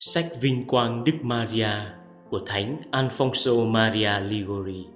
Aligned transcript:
Sách 0.00 0.28
Vinh 0.40 0.64
Quang 0.64 1.04
Đức 1.04 1.12
Maria 1.22 1.70
của 2.28 2.40
Thánh 2.46 2.76
Alfonso 2.90 3.70
Maria 3.70 4.20
Ligori, 4.20 4.86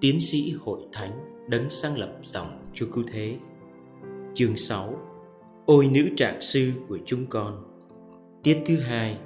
tiến 0.00 0.20
sĩ 0.20 0.54
hội 0.60 0.80
thánh 0.92 1.44
đấng 1.48 1.70
sáng 1.70 1.98
lập 1.98 2.12
dòng 2.22 2.70
Chúa 2.74 2.86
Cứu 2.92 3.04
Thế. 3.12 3.36
Chương 4.34 4.56
6 4.56 4.98
Ôi 5.66 5.86
nữ 5.86 6.08
trạng 6.16 6.42
sư 6.42 6.72
của 6.88 6.98
chúng 7.06 7.26
con 7.26 7.64
Tiết 8.42 8.62
thứ 8.66 8.80
hai 8.80 9.18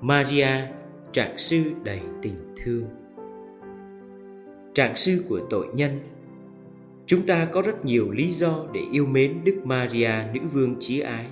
Maria, 0.00 0.66
trạng 1.12 1.38
sư 1.38 1.62
đầy 1.84 2.00
tình 2.22 2.54
thương 2.56 2.84
Trạng 4.74 4.96
sư 4.96 5.24
của 5.28 5.40
tội 5.50 5.66
nhân 5.74 6.00
Chúng 7.06 7.26
ta 7.26 7.48
có 7.52 7.62
rất 7.62 7.84
nhiều 7.84 8.10
lý 8.10 8.30
do 8.30 8.64
để 8.72 8.80
yêu 8.92 9.06
mến 9.06 9.44
Đức 9.44 9.60
Maria 9.64 10.12
nữ 10.34 10.40
vương 10.52 10.76
chí 10.80 11.00
ái. 11.00 11.26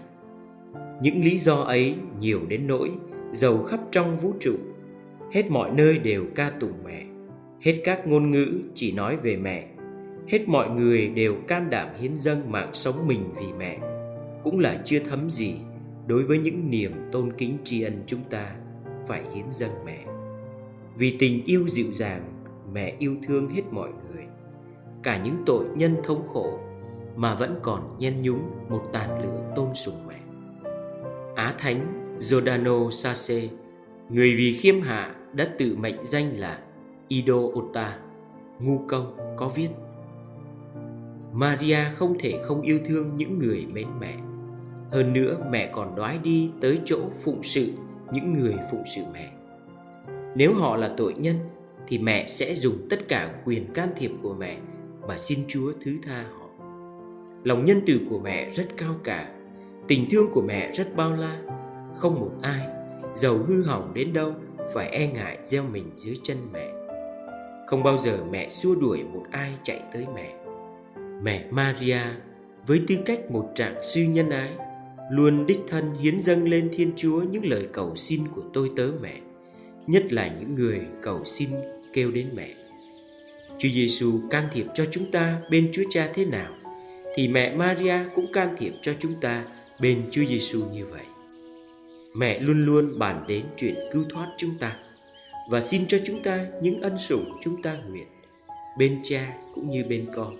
Những 1.02 1.24
lý 1.24 1.38
do 1.38 1.56
ấy 1.56 1.94
nhiều 2.20 2.40
đến 2.48 2.66
nỗi 2.66 2.90
giàu 3.32 3.62
khắp 3.62 3.80
trong 3.90 4.18
vũ 4.18 4.32
trụ. 4.40 4.56
Hết 5.32 5.50
mọi 5.50 5.70
nơi 5.70 5.98
đều 5.98 6.24
ca 6.34 6.50
tụng 6.60 6.84
mẹ. 6.84 7.04
Hết 7.60 7.80
các 7.84 8.06
ngôn 8.06 8.30
ngữ 8.30 8.60
chỉ 8.74 8.92
nói 8.92 9.16
về 9.16 9.36
mẹ. 9.36 9.66
Hết 10.28 10.48
mọi 10.48 10.70
người 10.70 11.08
đều 11.08 11.34
can 11.48 11.70
đảm 11.70 11.88
hiến 12.00 12.16
dâng 12.16 12.52
mạng 12.52 12.70
sống 12.72 13.06
mình 13.06 13.24
vì 13.40 13.46
mẹ. 13.58 13.78
Cũng 14.42 14.58
là 14.58 14.82
chưa 14.84 14.98
thấm 14.98 15.30
gì 15.30 15.54
đối 16.06 16.22
với 16.22 16.38
những 16.38 16.70
niềm 16.70 16.92
tôn 17.12 17.32
kính 17.32 17.58
tri 17.64 17.82
ân 17.82 18.02
chúng 18.06 18.20
ta 18.30 18.52
phải 19.06 19.22
hiến 19.34 19.44
dâng 19.52 19.84
mẹ. 19.84 19.98
Vì 20.98 21.16
tình 21.18 21.44
yêu 21.44 21.68
dịu 21.68 21.92
dàng, 21.92 22.22
mẹ 22.72 22.94
yêu 22.98 23.16
thương 23.26 23.48
hết 23.48 23.62
mọi 23.70 23.88
người. 23.88 24.24
Cả 25.02 25.22
những 25.24 25.36
tội 25.46 25.64
nhân 25.76 25.96
thống 26.04 26.28
khổ 26.28 26.58
mà 27.16 27.34
vẫn 27.34 27.58
còn 27.62 27.96
nhen 27.98 28.22
nhúm 28.22 28.38
một 28.68 28.82
tàn 28.92 29.22
lửa 29.22 29.52
tôn 29.56 29.74
sùng 29.74 30.06
mẹ. 30.08 30.20
Á 31.34 31.54
thánh 31.58 31.99
Giordano 32.20 32.90
Sase, 32.90 33.48
người 34.08 34.34
vì 34.36 34.54
khiêm 34.54 34.80
hạ 34.80 35.14
đã 35.32 35.48
tự 35.58 35.76
mệnh 35.76 36.04
danh 36.04 36.36
là 36.36 36.58
Ido 37.08 37.34
Ota, 37.34 37.98
ngu 38.58 38.78
công 38.88 39.16
có 39.36 39.48
viết. 39.48 39.68
Maria 41.32 41.78
không 41.96 42.18
thể 42.18 42.40
không 42.44 42.62
yêu 42.62 42.78
thương 42.84 43.16
những 43.16 43.38
người 43.38 43.66
mến 43.72 43.86
mẹ. 44.00 44.14
Hơn 44.92 45.12
nữa 45.12 45.46
mẹ 45.50 45.70
còn 45.72 45.94
đoái 45.96 46.18
đi 46.18 46.50
tới 46.60 46.80
chỗ 46.84 46.98
phụng 47.20 47.42
sự 47.42 47.72
những 48.12 48.32
người 48.32 48.54
phụng 48.70 48.82
sự 48.94 49.02
mẹ. 49.12 49.32
Nếu 50.34 50.54
họ 50.54 50.76
là 50.76 50.94
tội 50.96 51.14
nhân 51.14 51.36
thì 51.88 51.98
mẹ 51.98 52.26
sẽ 52.28 52.54
dùng 52.54 52.86
tất 52.90 53.08
cả 53.08 53.34
quyền 53.44 53.72
can 53.72 53.88
thiệp 53.96 54.10
của 54.22 54.34
mẹ 54.34 54.56
mà 55.08 55.16
xin 55.16 55.38
Chúa 55.48 55.72
thứ 55.84 55.98
tha 56.02 56.24
họ. 56.38 56.46
Lòng 57.44 57.64
nhân 57.64 57.80
từ 57.86 58.00
của 58.10 58.18
mẹ 58.18 58.50
rất 58.50 58.66
cao 58.76 58.94
cả, 59.04 59.34
tình 59.88 60.06
thương 60.10 60.30
của 60.32 60.42
mẹ 60.42 60.72
rất 60.72 60.96
bao 60.96 61.12
la, 61.12 61.49
không 62.00 62.20
một 62.20 62.30
ai, 62.42 62.66
giàu 63.14 63.38
hư 63.38 63.62
hỏng 63.62 63.94
đến 63.94 64.12
đâu, 64.12 64.34
phải 64.74 64.88
e 64.88 65.06
ngại 65.06 65.38
gieo 65.44 65.64
mình 65.72 65.90
dưới 65.96 66.18
chân 66.22 66.36
mẹ. 66.52 66.68
Không 67.66 67.82
bao 67.82 67.96
giờ 67.96 68.18
mẹ 68.30 68.50
xua 68.50 68.74
đuổi 68.74 69.02
một 69.04 69.24
ai 69.30 69.52
chạy 69.64 69.82
tới 69.92 70.06
mẹ. 70.14 70.34
Mẹ 71.22 71.44
maria, 71.50 72.00
với 72.66 72.82
tư 72.88 72.94
cách 73.06 73.30
một 73.30 73.48
trạng 73.54 73.82
sư 73.82 74.02
nhân 74.02 74.30
ái, 74.30 74.50
luôn 75.10 75.46
đích 75.46 75.60
thân 75.68 75.94
hiến 75.94 76.20
dâng 76.20 76.48
lên 76.48 76.70
thiên 76.72 76.92
chúa 76.96 77.22
những 77.22 77.44
lời 77.44 77.68
cầu 77.72 77.96
xin 77.96 78.20
của 78.34 78.42
tôi 78.52 78.70
tớ 78.76 78.90
mẹ, 79.00 79.20
nhất 79.86 80.12
là 80.12 80.28
những 80.40 80.54
người 80.54 80.80
cầu 81.02 81.24
xin 81.24 81.50
kêu 81.92 82.10
đến 82.10 82.26
mẹ. 82.34 82.54
Chúa 83.58 83.68
giêsu 83.68 84.12
can 84.30 84.44
thiệp 84.52 84.66
cho 84.74 84.84
chúng 84.90 85.10
ta 85.10 85.40
bên 85.50 85.70
chúa 85.72 85.84
cha 85.90 86.10
thế 86.14 86.24
nào, 86.24 86.52
thì 87.14 87.28
mẹ 87.28 87.56
maria 87.56 87.94
cũng 88.14 88.32
can 88.32 88.54
thiệp 88.58 88.72
cho 88.82 88.92
chúng 88.98 89.14
ta 89.20 89.44
bên 89.80 90.02
chúa 90.10 90.24
giêsu 90.24 90.62
như 90.72 90.86
vậy 90.86 91.04
mẹ 92.14 92.38
luôn 92.38 92.66
luôn 92.66 92.98
bàn 92.98 93.24
đến 93.28 93.44
chuyện 93.56 93.74
cứu 93.92 94.04
thoát 94.10 94.28
chúng 94.38 94.58
ta. 94.60 94.76
Và 95.50 95.60
xin 95.60 95.86
cho 95.86 95.98
chúng 96.04 96.22
ta 96.22 96.46
những 96.62 96.82
ân 96.82 96.98
sủng 96.98 97.38
chúng 97.40 97.62
ta 97.62 97.76
nguyện, 97.88 98.06
bên 98.78 99.00
cha 99.02 99.36
cũng 99.54 99.70
như 99.70 99.84
bên 99.88 100.06
con. 100.14 100.36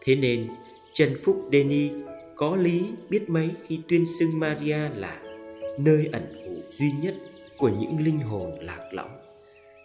Thế 0.00 0.16
nên, 0.16 0.48
trần 0.92 1.10
phúc 1.24 1.48
Deni 1.52 1.90
có 2.36 2.56
lý 2.56 2.86
biết 3.08 3.30
mấy 3.30 3.50
khi 3.66 3.80
tuyên 3.88 4.06
xưng 4.06 4.40
Maria 4.40 4.78
là 4.96 5.22
nơi 5.78 6.08
ẩn 6.12 6.22
ngụ 6.44 6.60
duy 6.70 6.92
nhất 7.02 7.14
của 7.58 7.68
những 7.68 8.00
linh 8.00 8.18
hồn 8.18 8.50
lạc 8.60 8.88
lõng, 8.92 9.16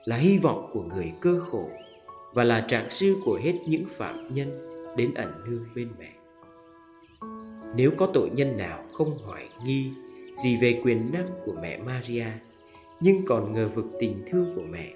là 0.06 0.18
hy 0.18 0.38
vọng 0.38 0.70
của 0.74 0.82
người 0.82 1.12
cơ 1.22 1.40
khổ 1.40 1.70
và 2.34 2.44
là 2.44 2.66
trạng 2.68 2.90
sư 2.90 3.16
của 3.26 3.40
hết 3.44 3.54
những 3.68 3.84
phạm 3.98 4.34
nhân 4.34 4.50
đến 4.98 5.14
ẩn 5.14 5.32
nương 5.48 5.66
bên 5.76 5.90
mẹ. 6.00 6.12
Nếu 7.76 7.92
có 7.98 8.06
tội 8.14 8.30
nhân 8.30 8.58
nào 8.58 8.84
không 8.92 9.18
hoài 9.18 9.50
nghi 9.66 9.92
gì 10.44 10.58
về 10.58 10.82
quyền 10.84 11.12
năng 11.14 11.30
của 11.46 11.54
mẹ 11.62 11.78
Maria, 11.78 12.26
nhưng 13.00 13.26
còn 13.26 13.54
ngờ 13.54 13.70
vực 13.76 13.86
tình 14.00 14.24
thương 14.28 14.54
của 14.56 14.64
mẹ. 14.70 14.90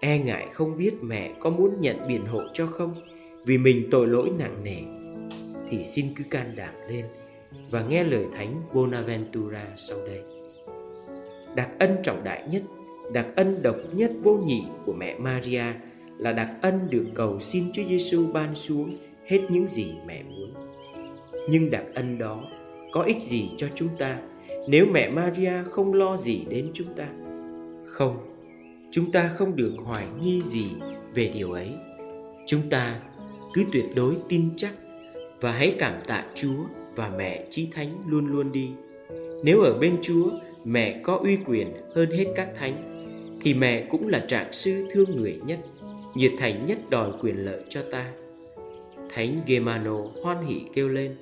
E 0.00 0.18
ngại 0.18 0.48
không 0.52 0.76
biết 0.78 0.92
mẹ 1.02 1.32
có 1.40 1.50
muốn 1.50 1.80
nhận 1.80 2.08
biện 2.08 2.26
hộ 2.26 2.42
cho 2.52 2.66
không, 2.66 2.94
vì 3.46 3.58
mình 3.58 3.88
tội 3.90 4.06
lỗi 4.06 4.30
nặng 4.38 4.64
nề. 4.64 4.78
Thì 5.68 5.84
xin 5.84 6.06
cứ 6.16 6.24
can 6.30 6.56
đảm 6.56 6.74
lên 6.88 7.04
và 7.70 7.82
nghe 7.82 8.04
lời 8.04 8.24
thánh 8.32 8.62
Bonaventura 8.74 9.66
sau 9.76 9.98
đây. 10.06 10.20
Đặc 11.56 11.70
ân 11.78 11.96
trọng 12.02 12.24
đại 12.24 12.44
nhất, 12.52 12.62
đặc 13.12 13.26
ân 13.36 13.62
độc 13.62 13.76
nhất 13.92 14.12
vô 14.22 14.36
nhị 14.36 14.62
của 14.86 14.92
mẹ 14.92 15.18
Maria 15.18 15.64
là 16.18 16.32
đặc 16.32 16.50
ân 16.62 16.90
được 16.90 17.06
cầu 17.14 17.40
xin 17.40 17.72
Chúa 17.72 17.82
Giêsu 17.88 18.32
ban 18.32 18.54
xuống 18.54 18.96
hết 19.26 19.40
những 19.48 19.66
gì 19.66 19.94
mẹ 20.06 20.22
muốn. 20.22 20.54
Nhưng 21.48 21.70
đặc 21.70 21.84
ân 21.94 22.18
đó 22.18 22.44
có 22.92 23.02
ích 23.02 23.22
gì 23.22 23.50
cho 23.56 23.68
chúng 23.74 23.88
ta? 23.98 24.18
Nếu 24.68 24.86
mẹ 24.92 25.10
Maria 25.10 25.52
không 25.70 25.94
lo 25.94 26.16
gì 26.16 26.44
đến 26.48 26.70
chúng 26.72 26.94
ta. 26.96 27.08
Không, 27.86 28.18
chúng 28.90 29.12
ta 29.12 29.30
không 29.36 29.56
được 29.56 29.72
hoài 29.84 30.06
nghi 30.22 30.42
gì 30.42 30.66
về 31.14 31.30
điều 31.34 31.52
ấy. 31.52 31.68
Chúng 32.46 32.60
ta 32.70 33.00
cứ 33.54 33.64
tuyệt 33.72 33.84
đối 33.96 34.16
tin 34.28 34.50
chắc 34.56 34.74
và 35.40 35.52
hãy 35.52 35.74
cảm 35.78 35.94
tạ 36.06 36.24
Chúa 36.34 36.64
và 36.96 37.10
mẹ 37.16 37.44
Chí 37.50 37.68
Thánh 37.72 37.94
luôn 38.06 38.26
luôn 38.26 38.52
đi. 38.52 38.70
Nếu 39.44 39.60
ở 39.60 39.78
bên 39.78 39.98
Chúa 40.02 40.30
mẹ 40.64 41.00
có 41.02 41.16
uy 41.16 41.38
quyền 41.46 41.72
hơn 41.94 42.10
hết 42.10 42.26
các 42.36 42.48
thánh 42.54 42.74
thì 43.40 43.54
mẹ 43.54 43.86
cũng 43.90 44.08
là 44.08 44.24
trạng 44.28 44.52
sư 44.52 44.86
thương 44.90 45.16
người 45.16 45.40
nhất, 45.46 45.58
nhiệt 46.14 46.32
thành 46.38 46.66
nhất 46.66 46.78
đòi 46.90 47.10
quyền 47.22 47.44
lợi 47.44 47.62
cho 47.68 47.82
ta. 47.90 48.12
Thánh 49.08 49.36
Gemano 49.46 49.96
hoan 50.22 50.46
hỷ 50.46 50.60
kêu 50.74 50.88
lên: 50.88 51.16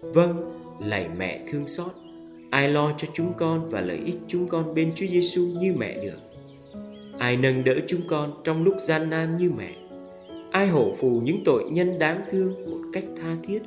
"Vâng, 0.00 0.60
lạy 0.80 1.08
mẹ 1.18 1.44
thương 1.50 1.66
xót." 1.66 1.90
Ai 2.50 2.68
lo 2.68 2.92
cho 2.98 3.08
chúng 3.14 3.32
con 3.36 3.68
và 3.68 3.80
lợi 3.80 4.00
ích 4.04 4.16
chúng 4.26 4.48
con 4.48 4.74
bên 4.74 4.92
Chúa 4.94 5.06
Giêsu 5.06 5.42
như 5.42 5.74
mẹ 5.76 6.04
được? 6.04 6.18
Ai 7.18 7.36
nâng 7.36 7.64
đỡ 7.64 7.74
chúng 7.86 8.00
con 8.08 8.32
trong 8.44 8.64
lúc 8.64 8.74
gian 8.78 9.10
nan 9.10 9.36
như 9.36 9.50
mẹ? 9.56 9.76
Ai 10.50 10.68
hộ 10.68 10.92
phù 10.96 11.20
những 11.24 11.42
tội 11.44 11.70
nhân 11.70 11.98
đáng 11.98 12.22
thương 12.30 12.70
một 12.70 12.80
cách 12.92 13.04
tha 13.22 13.36
thiết 13.42 13.62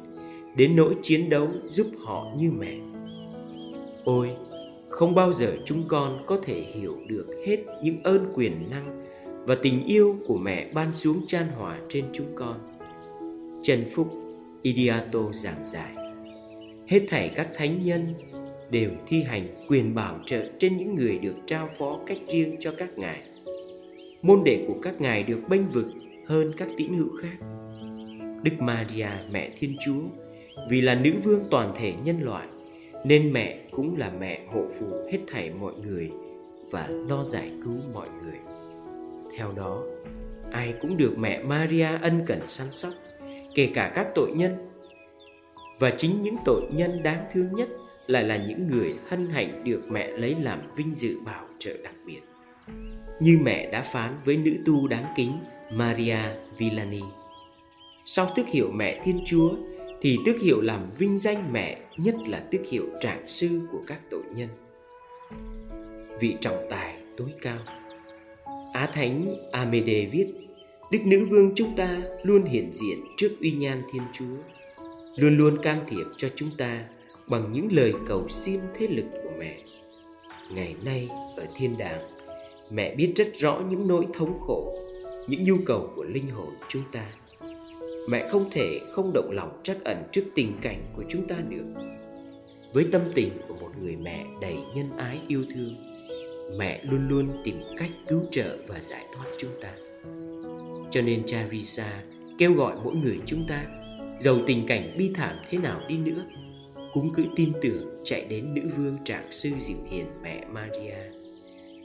đến 0.56 0.76
nỗi 0.76 0.96
chiến 1.02 1.30
đấu 1.30 1.48
giúp 1.68 1.88
họ 2.00 2.26
như 2.38 2.52
mẹ? 2.52 2.78
Ôi, 4.04 4.30
không 4.90 5.16
bao 5.16 5.32
giờ 5.34 5.56
chúng 5.66 5.88
con 5.88 6.24
có 6.26 6.40
thể 6.44 6.62
hiểu 6.74 6.98
được 7.08 7.28
hết 7.48 7.58
những 7.84 8.04
ơn 8.04 8.32
quyền 8.36 8.70
năng 8.70 9.04
và 9.46 9.56
tình 9.56 9.86
yêu 9.86 10.16
của 10.28 10.38
mẹ 10.38 10.68
ban 10.74 10.96
xuống 10.96 11.28
chan 11.28 11.46
hòa 11.58 11.80
trên 11.90 12.06
chúng 12.14 12.36
con. 12.36 12.60
Trần 13.64 13.86
Phúc 13.92 14.08
Idiato 14.62 15.20
giảng 15.32 15.66
giải 15.66 15.96
Hết 16.88 17.06
thảy 17.10 17.32
các 17.36 17.48
thánh 17.58 17.86
nhân 17.86 18.14
đều 18.74 18.90
thi 19.08 19.24
hành 19.24 19.48
quyền 19.68 19.96
bảo 19.96 20.20
trợ 20.26 20.46
trên 20.60 20.78
những 20.78 20.96
người 20.96 21.20
được 21.20 21.36
trao 21.46 21.70
phó 21.80 22.00
cách 22.08 22.18
riêng 22.28 22.56
cho 22.60 22.74
các 22.78 22.98
ngài. 22.98 23.22
Môn 24.22 24.44
đệ 24.44 24.66
của 24.68 24.76
các 24.82 25.02
ngài 25.02 25.24
được 25.24 25.40
bênh 25.50 25.68
vực 25.68 25.88
hơn 26.28 26.52
các 26.58 26.68
tín 26.78 26.94
hữu 26.94 27.10
khác. 27.22 27.38
Đức 28.44 28.52
Maria 28.60 29.10
mẹ 29.32 29.50
Thiên 29.58 29.78
Chúa 29.86 30.02
vì 30.70 30.82
là 30.82 30.96
nữ 30.96 31.12
vương 31.24 31.44
toàn 31.52 31.74
thể 31.76 31.94
nhân 32.04 32.22
loại 32.22 32.48
nên 33.06 33.34
mẹ 33.34 33.60
cũng 33.72 33.98
là 33.98 34.12
mẹ 34.20 34.40
hộ 34.48 34.66
phù 34.80 34.86
hết 35.12 35.20
thảy 35.28 35.52
mọi 35.60 35.74
người 35.86 36.12
và 36.72 36.88
lo 36.88 37.24
giải 37.24 37.52
cứu 37.64 37.76
mọi 37.94 38.08
người. 38.24 38.40
Theo 39.38 39.52
đó, 39.56 39.84
ai 40.52 40.74
cũng 40.82 40.98
được 40.98 41.18
mẹ 41.18 41.44
Maria 41.44 41.88
ân 42.02 42.22
cần 42.26 42.40
săn 42.48 42.68
sóc, 42.72 42.94
kể 43.56 43.70
cả 43.74 43.92
các 43.96 44.08
tội 44.16 44.32
nhân. 44.36 44.52
Và 45.80 45.94
chính 45.98 46.22
những 46.22 46.36
tội 46.46 46.62
nhân 46.72 47.04
đáng 47.04 47.26
thương 47.34 47.56
nhất 47.56 47.70
lại 48.08 48.24
là 48.24 48.38
những 48.38 48.68
người 48.68 48.94
hân 49.10 49.30
hạnh 49.30 49.64
được 49.64 49.82
mẹ 49.90 50.08
lấy 50.08 50.36
làm 50.42 50.60
vinh 50.76 50.94
dự 50.94 51.20
bảo 51.26 51.46
trợ 51.58 51.78
đặc 51.84 51.94
biệt. 52.06 52.22
Như 53.20 53.40
mẹ 53.42 53.72
đã 53.72 53.82
phán 53.82 54.16
với 54.26 54.38
nữ 54.38 54.52
tu 54.66 54.88
đáng 54.88 55.14
kính 55.18 55.40
Maria 55.72 56.20
Villani. 56.58 57.02
Sau 58.06 58.34
tước 58.36 58.48
hiệu 58.50 58.72
mẹ 58.72 59.02
Thiên 59.04 59.22
Chúa, 59.26 59.56
thì 60.02 60.18
tước 60.26 60.42
hiệu 60.42 60.62
làm 60.62 60.90
vinh 60.98 61.18
danh 61.18 61.54
mẹ 61.54 61.78
nhất 61.98 62.16
là 62.28 62.40
tước 62.40 62.62
hiệu 62.72 62.86
trạng 63.02 63.30
sư 63.30 63.62
của 63.72 63.82
các 63.88 64.00
tội 64.10 64.24
nhân. 64.36 64.50
Vị 66.20 66.36
trọng 66.42 66.68
tài 66.70 66.96
tối 67.18 67.30
cao 67.42 67.60
Á 68.74 68.90
Thánh 68.94 69.36
Amede 69.52 70.06
viết, 70.06 70.28
Đức 70.92 71.00
Nữ 71.06 71.26
Vương 71.30 71.52
chúng 71.56 71.76
ta 71.76 72.02
luôn 72.24 72.44
hiện 72.46 72.70
diện 72.74 72.98
trước 73.18 73.30
uy 73.42 73.52
nhan 73.52 73.82
Thiên 73.94 74.04
Chúa, 74.14 74.36
Luôn 75.16 75.38
luôn 75.38 75.58
can 75.62 75.80
thiệp 75.88 76.06
cho 76.18 76.30
chúng 76.36 76.50
ta 76.58 76.84
bằng 77.28 77.52
những 77.52 77.68
lời 77.72 77.94
cầu 78.08 78.28
xin 78.30 78.60
thế 78.74 78.88
lực 78.88 79.06
của 79.24 79.32
mẹ. 79.40 79.58
ngày 80.52 80.76
nay, 80.86 81.10
ở 81.38 81.46
thiên 81.56 81.78
đàng, 81.78 82.02
mẹ 82.72 82.96
biết 82.96 83.14
rất 83.16 83.28
rõ 83.36 83.62
những 83.70 83.88
nỗi 83.88 84.06
thống 84.14 84.40
khổ, 84.40 84.76
những 85.28 85.44
nhu 85.44 85.56
cầu 85.66 85.90
của 85.96 86.04
linh 86.04 86.28
hồn 86.30 86.54
chúng 86.70 86.84
ta. 86.92 87.06
Mẹ 88.10 88.28
không 88.32 88.50
thể 88.52 88.80
không 88.92 89.12
động 89.14 89.32
lòng 89.32 89.60
trắc 89.64 89.84
ẩn 89.84 89.98
trước 90.12 90.24
tình 90.36 90.52
cảnh 90.62 90.84
của 90.96 91.04
chúng 91.10 91.28
ta 91.28 91.36
được. 91.50 91.66
Với 92.74 92.88
tâm 92.92 93.02
tình 93.16 93.30
của 93.48 93.56
một 93.62 93.70
người 93.82 93.96
mẹ 93.96 94.26
đầy 94.42 94.56
nhân 94.76 94.98
ái 94.98 95.20
yêu 95.28 95.46
thương, 95.56 95.76
mẹ 96.58 96.82
luôn 96.84 97.08
luôn 97.10 97.42
tìm 97.44 97.62
cách 97.78 97.92
cứu 98.08 98.22
trợ 98.32 98.58
và 98.68 98.80
giải 98.80 99.06
thoát 99.16 99.26
chúng 99.38 99.52
ta. 99.62 99.74
Cho 100.92 101.02
nên 101.02 101.24
cha 101.26 101.48
Risa 101.52 102.04
kêu 102.38 102.54
gọi 102.54 102.76
mỗi 102.84 102.96
người 102.96 103.20
chúng 103.26 103.48
ta 103.48 103.66
dầu 104.20 104.40
tình 104.48 104.68
cảnh 104.68 104.96
bi 104.98 105.12
thảm 105.14 105.36
thế 105.50 105.58
nào 105.58 105.82
đi 105.88 105.98
nữa 105.98 106.26
cũng 106.94 107.14
cứ 107.14 107.24
tin 107.36 107.54
tưởng 107.62 107.96
chạy 108.04 108.26
đến 108.26 108.54
nữ 108.54 108.62
vương 108.78 108.98
trạng 109.04 109.32
sư 109.32 109.50
dịu 109.60 109.78
hiền 109.90 110.06
mẹ 110.24 110.46
Maria. 110.52 110.96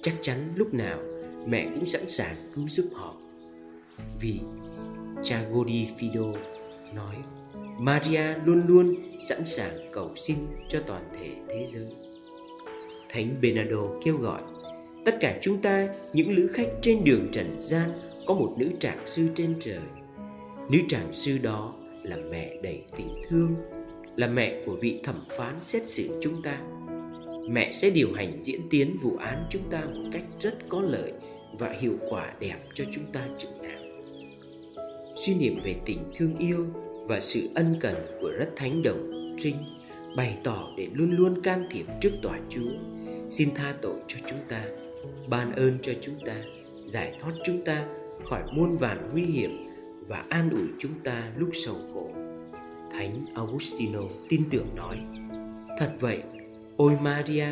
Chắc 0.03 0.15
chắn 0.23 0.53
lúc 0.57 0.75
nào 0.75 0.99
mẹ 1.47 1.69
cũng 1.75 1.87
sẵn 1.87 2.09
sàng 2.09 2.37
cứu 2.55 2.69
giúp 2.69 2.89
họ. 2.95 3.17
Vì 4.21 4.41
cha 5.23 5.45
Godi 5.53 5.87
Fido 5.99 6.35
nói, 6.95 7.15
Maria 7.79 8.35
luôn 8.45 8.63
luôn 8.67 8.95
sẵn 9.21 9.45
sàng 9.45 9.91
cầu 9.93 10.11
xin 10.17 10.37
cho 10.69 10.81
toàn 10.87 11.05
thể 11.19 11.31
thế 11.49 11.67
giới. 11.67 11.87
Thánh 13.09 13.41
Bernardo 13.41 13.83
kêu 14.05 14.17
gọi, 14.17 14.43
tất 15.05 15.17
cả 15.21 15.39
chúng 15.43 15.63
ta, 15.63 15.89
những 16.13 16.31
lữ 16.31 16.47
khách 16.47 16.69
trên 16.83 17.05
đường 17.05 17.29
trần 17.33 17.61
gian, 17.61 17.91
có 18.27 18.35
một 18.35 18.55
nữ 18.59 18.71
trạng 18.81 19.07
sư 19.07 19.29
trên 19.35 19.55
trời. 19.61 19.81
Nữ 20.71 20.79
trạng 20.89 21.15
sư 21.15 21.39
đó 21.39 21.75
là 22.03 22.17
mẹ 22.17 22.57
đầy 22.63 22.85
tình 22.97 23.23
thương 23.29 23.55
là 24.19 24.27
mẹ 24.27 24.63
của 24.67 24.77
vị 24.81 25.01
thẩm 25.05 25.17
phán 25.29 25.55
xét 25.63 25.89
xử 25.89 26.19
chúng 26.21 26.43
ta. 26.43 26.61
Mẹ 27.51 27.73
sẽ 27.73 27.91
điều 27.91 28.13
hành 28.13 28.41
diễn 28.41 28.61
tiến 28.71 28.97
vụ 29.03 29.17
án 29.17 29.47
chúng 29.51 29.71
ta 29.71 29.81
một 29.85 30.09
cách 30.13 30.25
rất 30.41 30.55
có 30.69 30.81
lợi 30.81 31.13
và 31.59 31.77
hiệu 31.81 31.95
quả 32.11 32.33
đẹp 32.41 32.59
cho 32.75 32.85
chúng 32.93 33.05
ta 33.13 33.29
chừng 33.39 33.63
nào 33.63 33.79
suy 35.19 35.35
niệm 35.35 35.61
về 35.65 35.75
tình 35.87 35.99
thương 36.17 36.39
yêu 36.39 36.67
và 37.09 37.21
sự 37.21 37.49
ân 37.55 37.77
cần 37.81 37.95
của 38.21 38.31
rất 38.31 38.49
thánh 38.57 38.83
đồng 38.83 39.35
trinh 39.39 39.57
bày 40.17 40.39
tỏ 40.45 40.71
để 40.77 40.89
luôn 40.93 41.11
luôn 41.11 41.43
can 41.43 41.69
thiệp 41.71 41.87
trước 42.01 42.11
tòa 42.23 42.39
chúa, 42.49 42.71
xin 43.31 43.49
tha 43.55 43.75
tội 43.83 43.97
cho 44.07 44.19
chúng 44.27 44.39
ta, 44.49 44.65
ban 45.29 45.53
ơn 45.53 45.79
cho 45.83 45.93
chúng 46.01 46.15
ta, 46.27 46.35
giải 46.85 47.15
thoát 47.21 47.33
chúng 47.45 47.65
ta 47.65 47.87
khỏi 48.25 48.43
muôn 48.53 48.77
vàn 48.77 49.11
nguy 49.13 49.23
hiểm 49.23 49.69
và 50.09 50.25
an 50.29 50.51
ủi 50.51 50.67
chúng 50.79 50.93
ta 51.05 51.23
lúc 51.37 51.49
sầu 51.53 51.77
khổ 51.95 52.08
thánh 52.99 53.25
augustino 53.35 54.01
tin 54.29 54.43
tưởng 54.51 54.67
nói, 54.77 54.99
thật 55.79 55.93
vậy, 56.01 56.23
ôi 56.77 56.93
maria, 57.01 57.47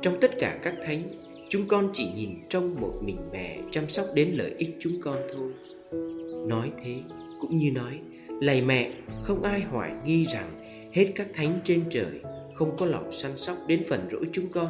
trong 0.00 0.20
tất 0.20 0.30
cả 0.38 0.58
các 0.62 0.74
thánh, 0.84 1.02
chúng 1.48 1.68
con 1.68 1.90
chỉ 1.92 2.08
nhìn 2.16 2.30
trong 2.48 2.80
một 2.80 2.92
mình 3.00 3.16
mẹ 3.32 3.58
chăm 3.70 3.88
sóc 3.88 4.06
đến 4.14 4.30
lợi 4.34 4.54
ích 4.58 4.76
chúng 4.78 5.00
con 5.00 5.18
thôi. 5.34 5.52
Nói 6.48 6.70
thế, 6.82 7.00
cũng 7.40 7.58
như 7.58 7.72
nói, 7.72 8.00
lạy 8.28 8.60
mẹ, 8.60 8.92
không 9.22 9.42
ai 9.42 9.60
hoài 9.60 9.92
nghi 10.04 10.24
rằng 10.24 10.50
hết 10.92 11.12
các 11.14 11.26
thánh 11.34 11.60
trên 11.64 11.84
trời 11.90 12.20
không 12.54 12.76
có 12.76 12.86
lòng 12.86 13.12
săn 13.12 13.32
sóc 13.36 13.56
đến 13.66 13.82
phần 13.88 14.06
rỗi 14.10 14.26
chúng 14.32 14.48
con, 14.48 14.68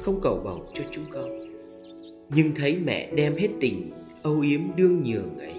không 0.00 0.20
cầu 0.22 0.40
bầu 0.44 0.66
cho 0.74 0.84
chúng 0.90 1.04
con. 1.10 1.38
Nhưng 2.28 2.54
thấy 2.54 2.78
mẹ 2.84 3.10
đem 3.14 3.36
hết 3.36 3.48
tình 3.60 3.90
âu 4.22 4.40
yếm 4.40 4.60
đương 4.76 5.02
nhường 5.02 5.38
ấy, 5.38 5.54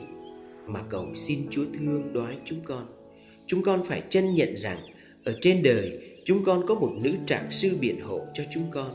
mà 0.67 0.83
cầu 0.89 1.07
xin 1.15 1.39
chúa 1.49 1.65
thương 1.79 2.13
đoái 2.13 2.37
chúng 2.45 2.59
con 2.65 2.85
chúng 3.49 3.63
con 3.63 3.83
phải 3.83 4.03
chân 4.09 4.35
nhận 4.35 4.55
rằng, 4.57 4.79
ở 5.23 5.37
trên 5.41 5.63
đời, 5.63 5.99
chúng 6.25 6.43
con 6.43 6.65
có 6.67 6.75
một 6.75 6.91
nữ 7.01 7.13
trạng 7.25 7.51
sư 7.51 7.77
biện 7.81 8.01
hộ 8.01 8.21
cho 8.33 8.43
chúng 8.51 8.63
con. 8.71 8.91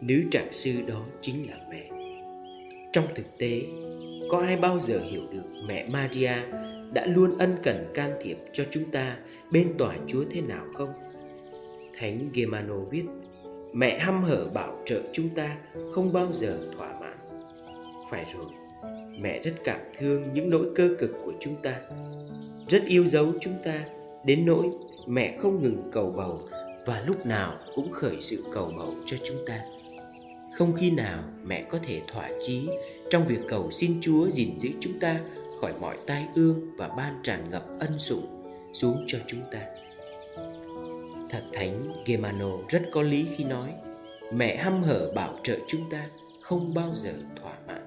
Nữ 0.00 0.22
trạng 0.30 0.52
sư 0.52 0.72
đó 0.88 1.02
chính 1.20 1.50
là 1.50 1.56
mẹ. 1.70 1.90
Trong 2.92 3.04
thực 3.14 3.38
tế, 3.38 3.62
có 4.30 4.38
ai 4.38 4.56
bao 4.56 4.80
giờ 4.80 5.00
hiểu 5.10 5.22
được 5.32 5.42
mẹ 5.68 5.88
maria 5.88 6.32
đã 6.92 7.06
luôn 7.06 7.38
ân 7.38 7.56
cần 7.62 7.90
can 7.94 8.10
thiệp 8.22 8.38
cho 8.52 8.64
chúng 8.70 8.90
ta 8.90 9.16
bên 9.50 9.74
tòa 9.78 9.96
chúa 10.06 10.24
thế 10.30 10.40
nào 10.40 10.64
không? 10.74 10.92
Thánh 11.96 12.30
germano 12.34 12.78
viết, 12.90 13.04
mẹ 13.72 13.98
hăm 13.98 14.22
hở 14.22 14.48
bảo 14.54 14.82
trợ 14.84 15.00
chúng 15.12 15.28
ta 15.28 15.56
không 15.92 16.12
bao 16.12 16.32
giờ 16.32 16.58
thỏa 16.76 17.00
mãn. 17.00 17.16
Phải 18.10 18.24
rồi, 18.34 18.46
mẹ 19.20 19.42
rất 19.42 19.54
cảm 19.64 19.80
thương 19.98 20.24
những 20.34 20.50
nỗi 20.50 20.66
cơ 20.74 20.88
cực 20.98 21.10
của 21.24 21.32
chúng 21.40 21.54
ta 21.62 21.80
rất 22.68 22.82
yêu 22.86 23.06
dấu 23.06 23.32
chúng 23.40 23.54
ta. 23.64 23.84
Đến 24.24 24.46
nỗi 24.46 24.70
mẹ 25.06 25.36
không 25.38 25.62
ngừng 25.62 25.82
cầu 25.92 26.14
bầu 26.16 26.40
và 26.86 27.02
lúc 27.06 27.26
nào 27.26 27.58
cũng 27.74 27.92
khởi 27.92 28.16
sự 28.20 28.44
cầu 28.52 28.72
bầu 28.76 28.94
cho 29.06 29.16
chúng 29.24 29.36
ta. 29.46 29.60
Không 30.58 30.72
khi 30.72 30.90
nào 30.90 31.24
mẹ 31.44 31.64
có 31.70 31.78
thể 31.82 32.00
thỏa 32.08 32.30
chí 32.46 32.68
trong 33.10 33.26
việc 33.26 33.40
cầu 33.48 33.70
xin 33.70 33.98
chúa 34.00 34.28
gìn 34.28 34.58
giữ 34.58 34.68
chúng 34.80 35.00
ta 35.00 35.20
khỏi 35.60 35.72
mọi 35.80 35.96
tai 36.06 36.26
ương 36.34 36.76
và 36.76 36.88
ban 36.88 37.20
tràn 37.22 37.50
ngập 37.50 37.66
ân 37.80 37.98
sủng 37.98 38.26
xuống 38.72 39.04
cho 39.06 39.18
chúng 39.26 39.40
ta. 39.52 39.60
Thật 41.30 41.42
thánh 41.52 41.92
Gemano 42.06 42.50
rất 42.68 42.82
có 42.92 43.02
lý 43.02 43.26
khi 43.36 43.44
nói, 43.44 43.72
mẹ 44.32 44.56
hăm 44.56 44.82
hở 44.82 45.12
bảo 45.14 45.34
trợ 45.42 45.58
chúng 45.68 45.90
ta 45.90 46.06
không 46.40 46.74
bao 46.74 46.94
giờ 46.94 47.12
thỏa 47.42 47.52
mãn. 47.66 47.82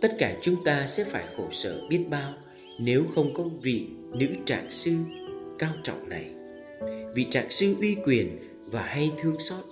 Tất 0.00 0.14
cả 0.18 0.36
chúng 0.42 0.64
ta 0.64 0.86
sẽ 0.86 1.04
phải 1.04 1.24
khổ 1.36 1.44
sở 1.50 1.80
biết 1.88 2.06
bao 2.10 2.32
nếu 2.84 3.04
không 3.14 3.34
có 3.34 3.44
vị 3.62 3.86
nữ 4.12 4.26
trạng 4.46 4.70
sư 4.70 4.92
cao 5.58 5.72
trọng 5.82 6.08
này, 6.08 6.24
vị 7.14 7.26
trạng 7.30 7.50
sư 7.50 7.74
uy 7.80 7.96
quyền 8.04 8.38
và 8.66 8.82
hay 8.82 9.10
thương 9.18 9.40
xót, 9.40 9.64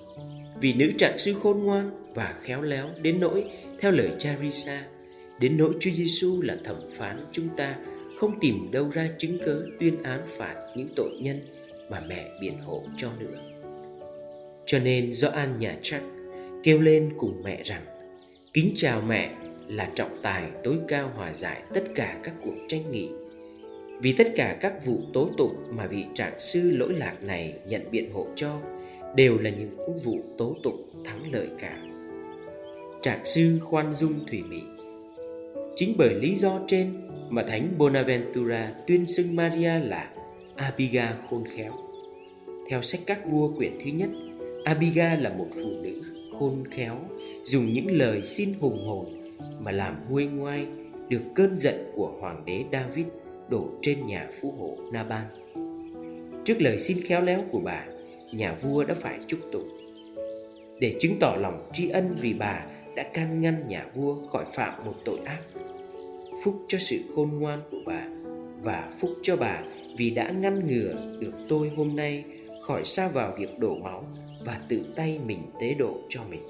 vị 0.60 0.72
nữ 0.72 0.90
trạng 0.98 1.18
sư 1.18 1.34
khôn 1.42 1.58
ngoan 1.58 1.90
và 2.14 2.34
khéo 2.42 2.62
léo 2.62 2.88
đến 3.02 3.20
nỗi, 3.20 3.44
theo 3.78 3.92
lời 3.92 4.10
Charisa 4.18 4.86
đến 5.38 5.56
nỗi 5.56 5.74
Chúa 5.80 5.90
Giêsu 5.90 6.42
là 6.42 6.56
thẩm 6.64 6.76
phán 6.90 7.26
chúng 7.32 7.48
ta 7.56 7.76
không 8.18 8.40
tìm 8.40 8.70
đâu 8.72 8.90
ra 8.92 9.08
chứng 9.18 9.38
cớ 9.44 9.62
tuyên 9.80 10.02
án 10.02 10.20
phạt 10.26 10.54
những 10.76 10.88
tội 10.96 11.18
nhân 11.20 11.40
mà 11.90 12.02
mẹ 12.08 12.30
biện 12.40 12.58
hộ 12.60 12.84
cho 12.96 13.10
nữa. 13.18 13.38
Cho 14.66 14.78
nên 14.78 15.12
do 15.12 15.28
An 15.28 15.58
nhà 15.58 15.76
chắc 15.82 16.02
kêu 16.62 16.80
lên 16.80 17.12
cùng 17.18 17.42
mẹ 17.44 17.62
rằng, 17.64 17.82
Kính 18.52 18.72
chào 18.74 19.00
mẹ 19.00 19.34
là 19.70 19.90
trọng 19.94 20.22
tài 20.22 20.43
tối 20.64 20.78
cao 20.88 21.11
hòa 21.17 21.32
giải 21.34 21.62
tất 21.75 21.84
cả 21.94 22.20
các 22.22 22.34
cuộc 22.44 22.55
tranh 22.69 22.90
nghị. 22.90 23.08
Vì 24.02 24.12
tất 24.12 24.26
cả 24.37 24.56
các 24.61 24.87
vụ 24.87 24.99
tố 25.12 25.31
tụng 25.37 25.56
mà 25.70 25.87
vị 25.87 26.05
trạng 26.14 26.40
sư 26.40 26.70
lỗi 26.70 26.93
lạc 26.93 27.22
này 27.22 27.55
nhận 27.69 27.82
biện 27.90 28.12
hộ 28.12 28.26
cho, 28.37 28.58
đều 29.17 29.38
là 29.38 29.50
những 29.50 30.02
vụ 30.05 30.19
tố 30.38 30.56
tụng 30.62 30.87
thắng 31.05 31.32
lợi 31.32 31.49
cả. 31.58 31.78
Trạng 33.02 33.25
sư 33.25 33.58
khoan 33.62 33.93
dung 33.94 34.15
thủy 34.31 34.43
mỹ 34.48 34.60
chính 35.77 35.94
bởi 35.98 36.15
lý 36.15 36.36
do 36.36 36.60
trên 36.67 36.93
mà 37.29 37.43
thánh 37.43 37.74
bonaventura 37.79 38.74
tuyên 38.86 39.06
xưng 39.06 39.36
maria 39.36 39.79
là 39.79 40.10
abiga 40.56 41.17
khôn 41.31 41.44
khéo. 41.56 41.72
Theo 42.69 42.82
sách 42.82 43.00
các 43.06 43.31
vua 43.31 43.53
quyển 43.56 43.72
thứ 43.84 43.91
nhất 43.91 44.10
abiga 44.65 45.17
là 45.17 45.31
một 45.31 45.48
phụ 45.53 45.70
nữ 45.82 46.03
khôn 46.39 46.65
khéo, 46.70 46.96
dùng 47.44 47.72
những 47.72 47.86
lời 47.91 48.22
xin 48.22 48.55
hùng 48.60 48.86
hồn 48.86 49.19
mà 49.61 49.73
làm 49.73 49.97
nguôi 50.09 50.27
ngoai 50.27 50.67
được 51.09 51.23
cơn 51.35 51.59
giận 51.59 51.93
của 51.94 52.13
hoàng 52.20 52.43
đế 52.47 52.65
David 52.73 53.06
đổ 53.49 53.69
trên 53.82 54.06
nhà 54.06 54.29
phú 54.41 54.55
hộ 54.59 54.77
Naban. 54.93 55.25
Trước 56.44 56.63
lời 56.63 56.79
xin 56.79 57.01
khéo 57.05 57.23
léo 57.23 57.44
của 57.53 57.61
bà, 57.65 57.87
nhà 58.32 58.56
vua 58.63 58.85
đã 58.85 58.94
phải 58.94 59.19
chúc 59.27 59.41
tụng. 59.53 59.69
Để 60.81 60.97
chứng 61.01 61.17
tỏ 61.20 61.37
lòng 61.41 61.69
tri 61.73 61.89
ân 61.89 62.17
vì 62.20 62.35
bà 62.35 62.67
đã 62.97 63.03
can 63.03 63.41
ngăn 63.41 63.69
nhà 63.69 63.87
vua 63.94 64.27
khỏi 64.27 64.44
phạm 64.55 64.85
một 64.85 64.94
tội 65.05 65.19
ác. 65.25 65.41
Phúc 66.44 66.55
cho 66.69 66.79
sự 66.79 66.97
khôn 67.15 67.29
ngoan 67.39 67.59
của 67.70 67.81
bà 67.87 68.09
và 68.63 68.91
phúc 69.01 69.11
cho 69.23 69.37
bà 69.37 69.63
vì 69.99 70.11
đã 70.11 70.31
ngăn 70.31 70.69
ngừa 70.69 71.17
được 71.20 71.32
tôi 71.49 71.73
hôm 71.77 71.97
nay 71.97 72.25
khỏi 72.67 72.85
xa 72.85 73.09
vào 73.09 73.35
việc 73.39 73.59
đổ 73.59 73.75
máu 73.75 74.05
và 74.44 74.61
tự 74.69 74.81
tay 74.97 75.20
mình 75.27 75.39
tế 75.61 75.75
độ 75.79 75.99
cho 76.09 76.20
mình 76.31 76.43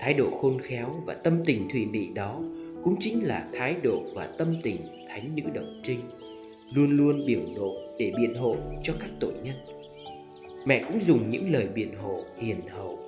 thái 0.00 0.14
độ 0.14 0.30
khôn 0.40 0.60
khéo 0.60 1.02
và 1.06 1.14
tâm 1.14 1.42
tình 1.46 1.68
thùy 1.72 1.86
mị 1.86 2.08
đó 2.14 2.40
cũng 2.84 2.96
chính 3.00 3.26
là 3.26 3.48
thái 3.52 3.76
độ 3.82 4.02
và 4.14 4.28
tâm 4.38 4.54
tình 4.62 4.76
thánh 5.08 5.34
nữ 5.34 5.42
đồng 5.54 5.80
trinh, 5.82 6.00
luôn 6.74 6.96
luôn 6.96 7.26
biểu 7.26 7.40
lộ 7.56 7.72
để 7.98 8.12
biện 8.20 8.34
hộ 8.34 8.56
cho 8.82 8.94
các 9.00 9.10
tội 9.20 9.32
nhân. 9.44 9.56
Mẹ 10.66 10.84
cũng 10.88 11.00
dùng 11.00 11.30
những 11.30 11.52
lời 11.52 11.68
biện 11.74 11.94
hộ 11.94 12.20
hiền 12.38 12.60
hậu 12.68 12.98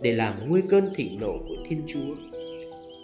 để 0.00 0.12
làm 0.12 0.48
nguôi 0.48 0.62
cơn 0.68 0.94
thịnh 0.94 1.20
nộ 1.20 1.38
của 1.48 1.56
thiên 1.68 1.82
chúa. 1.86 2.14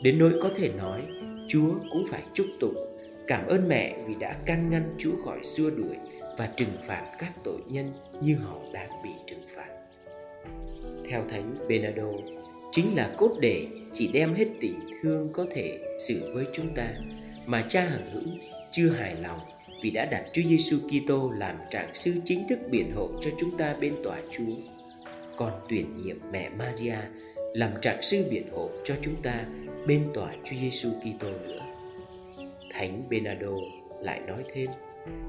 Đến 0.03 0.19
nỗi 0.19 0.33
có 0.43 0.51
thể 0.57 0.69
nói, 0.69 1.03
chúa 1.49 1.75
cũng 1.91 2.05
phải 2.09 2.23
chúc 2.35 2.47
tụng, 2.61 2.77
cảm 3.27 3.47
ơn 3.47 3.69
mẹ 3.69 3.97
vì 4.07 4.15
đã 4.21 4.33
can 4.47 4.71
ngăn 4.71 4.95
chúa 4.99 5.13
khỏi 5.25 5.39
xua 5.43 5.71
đuổi 5.71 5.97
và 6.39 6.47
trừng 6.57 6.73
phạt 6.87 7.13
các 7.19 7.33
tội 7.45 7.61
nhân 7.71 7.93
như 8.23 8.37
họ 8.37 8.57
đang 8.73 8.91
bị 9.05 9.11
trừng 9.27 9.43
phạt. 9.49 9.69
Theo 11.11 11.23
thánh 11.29 11.55
benedict 11.69 12.36
chính 12.77 12.97
là 12.97 13.15
cốt 13.17 13.31
để 13.41 13.67
chỉ 13.93 14.09
đem 14.13 14.35
hết 14.35 14.47
tình 14.61 14.81
thương 15.03 15.29
có 15.33 15.47
thể 15.51 15.79
xử 15.99 16.35
với 16.35 16.45
chúng 16.53 16.75
ta 16.75 16.89
mà 17.47 17.67
cha 17.69 17.81
hằng 17.81 18.11
hữu 18.13 18.35
chưa 18.71 18.89
hài 18.89 19.15
lòng 19.15 19.41
vì 19.83 19.91
đã 19.91 20.05
đặt 20.05 20.25
Chúa 20.33 20.43
Giêsu 20.43 20.79
Kitô 20.79 21.31
làm 21.31 21.57
trạng 21.71 21.95
sư 21.95 22.15
chính 22.25 22.49
thức 22.49 22.59
biện 22.71 22.93
hộ 22.95 23.11
cho 23.21 23.31
chúng 23.39 23.57
ta 23.59 23.75
bên 23.81 23.95
tòa 24.03 24.19
Chúa. 24.31 24.53
còn 25.37 25.53
tuyển 25.69 25.87
nhiệm 26.05 26.17
mẹ 26.33 26.49
Maria 26.49 26.97
làm 27.55 27.71
trạng 27.83 28.03
sư 28.03 28.25
biện 28.31 28.49
hộ 28.53 28.71
cho 28.85 28.95
chúng 29.03 29.23
ta 29.23 29.45
bên 29.87 30.03
tòa 30.15 30.35
Chúa 30.45 30.57
Giêsu 30.61 30.91
Kitô 30.91 31.29
nữa. 31.47 31.61
Thánh 32.73 33.09
Bernardo 33.09 33.53
lại 34.03 34.21
nói 34.27 34.45
thêm, 34.55 34.71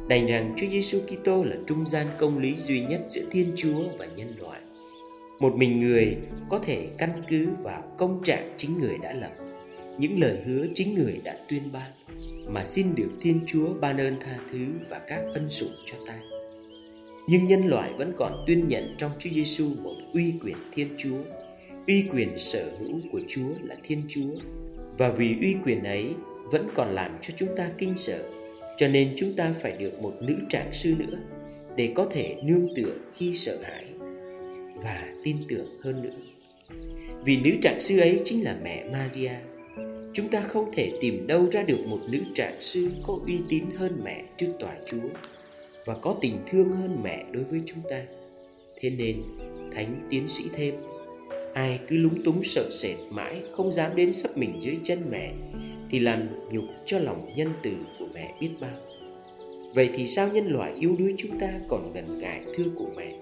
đành 0.09 0.27
rằng 0.27 0.53
Chúa 0.57 0.67
Giêsu 0.67 0.99
Kitô 0.99 1.43
là 1.43 1.55
trung 1.67 1.85
gian 1.87 2.07
công 2.17 2.37
lý 2.37 2.55
duy 2.57 2.81
nhất 2.81 3.01
giữa 3.09 3.23
Thiên 3.31 3.53
Chúa 3.55 3.83
và 3.97 4.05
nhân 4.15 4.33
loại. 4.39 4.61
Một 5.39 5.55
mình 5.55 5.79
người 5.79 6.17
có 6.49 6.59
thể 6.59 6.87
căn 6.97 7.09
cứ 7.27 7.47
vào 7.63 7.83
công 7.97 8.23
trạng 8.23 8.53
chính 8.57 8.79
người 8.79 8.97
đã 9.03 9.13
lập, 9.13 9.31
những 9.99 10.19
lời 10.19 10.37
hứa 10.45 10.65
chính 10.75 10.95
người 10.95 11.21
đã 11.23 11.37
tuyên 11.49 11.63
ban 11.73 11.91
mà 12.47 12.63
xin 12.63 12.95
được 12.95 13.09
Thiên 13.21 13.39
Chúa 13.45 13.73
ban 13.81 13.97
ơn 13.97 14.15
tha 14.19 14.39
thứ 14.51 14.65
và 14.89 14.99
các 15.07 15.23
ân 15.33 15.49
sủng 15.49 15.75
cho 15.85 15.97
ta. 16.07 16.19
Nhưng 17.27 17.45
nhân 17.45 17.67
loại 17.67 17.91
vẫn 17.97 18.13
còn 18.17 18.43
tuyên 18.47 18.67
nhận 18.67 18.95
trong 18.97 19.11
Chúa 19.19 19.29
Giêsu 19.29 19.69
một 19.83 19.95
uy 20.13 20.33
quyền 20.43 20.57
Thiên 20.73 20.87
Chúa, 20.97 21.17
uy 21.87 22.03
quyền 22.11 22.39
sở 22.39 22.69
hữu 22.79 22.99
của 23.11 23.21
Chúa 23.27 23.49
là 23.63 23.75
Thiên 23.83 24.01
Chúa. 24.07 24.31
Và 24.97 25.09
vì 25.09 25.35
uy 25.41 25.55
quyền 25.65 25.83
ấy 25.83 26.13
vẫn 26.51 26.69
còn 26.73 26.89
làm 26.89 27.17
cho 27.21 27.33
chúng 27.37 27.49
ta 27.57 27.69
kinh 27.77 27.97
sợ, 27.97 28.23
cho 28.77 28.87
nên 28.87 29.13
chúng 29.17 29.33
ta 29.33 29.53
phải 29.61 29.71
được 29.71 30.01
một 30.01 30.13
nữ 30.21 30.35
trạng 30.49 30.73
sư 30.73 30.95
nữa 30.99 31.17
để 31.75 31.91
có 31.95 32.07
thể 32.11 32.35
nương 32.43 32.75
tựa 32.75 32.93
khi 33.13 33.35
sợ 33.35 33.57
hãi 33.63 33.86
và 34.81 35.13
tin 35.23 35.37
tưởng 35.47 35.67
hơn 35.81 36.03
nữa. 36.03 36.15
Vì 37.25 37.37
nữ 37.43 37.51
trạng 37.61 37.79
sư 37.79 37.99
ấy 37.99 38.21
chính 38.23 38.43
là 38.43 38.57
mẹ 38.63 38.89
Maria 38.91 39.31
chúng 40.13 40.29
ta 40.29 40.41
không 40.41 40.71
thể 40.73 40.91
tìm 41.01 41.27
đâu 41.27 41.47
ra 41.51 41.63
được 41.63 41.79
một 41.87 41.99
nữ 42.09 42.19
trạng 42.35 42.61
sư 42.61 42.91
có 43.03 43.19
uy 43.25 43.39
tín 43.49 43.63
hơn 43.77 44.01
mẹ 44.03 44.23
trước 44.37 44.53
tòa 44.59 44.75
Chúa 44.85 45.09
và 45.85 45.95
có 46.01 46.15
tình 46.21 46.37
thương 46.47 46.71
hơn 46.71 46.97
mẹ 47.03 47.25
đối 47.31 47.43
với 47.43 47.61
chúng 47.65 47.79
ta. 47.89 48.03
Thế 48.81 48.89
nên, 48.89 49.23
Thánh 49.75 50.07
tiến 50.09 50.27
sĩ 50.27 50.43
thêm, 50.53 50.75
ai 51.53 51.79
cứ 51.87 51.97
lúng 51.97 52.23
túng 52.23 52.43
sợ 52.43 52.69
sệt 52.71 52.95
mãi 53.09 53.41
không 53.51 53.71
dám 53.71 53.95
đến 53.95 54.13
sắp 54.13 54.37
mình 54.37 54.53
dưới 54.61 54.77
chân 54.83 54.99
mẹ 55.09 55.31
thì 55.91 55.99
làm 55.99 56.29
nhục 56.51 56.65
cho 56.85 56.99
lòng 56.99 57.33
nhân 57.35 57.53
từ 57.63 57.71
của 57.99 58.07
mẹ 58.13 58.33
biết 58.41 58.49
bao. 58.61 58.75
Vậy 59.75 59.89
thì 59.95 60.07
sao 60.07 60.27
nhân 60.27 60.47
loại 60.47 60.73
yếu 60.79 60.95
đuối 60.99 61.13
chúng 61.17 61.39
ta 61.39 61.47
còn 61.67 61.93
gần 61.93 62.19
gại 62.19 62.41
thương 62.53 62.75
của 62.75 62.89
mẹ? 62.97 63.13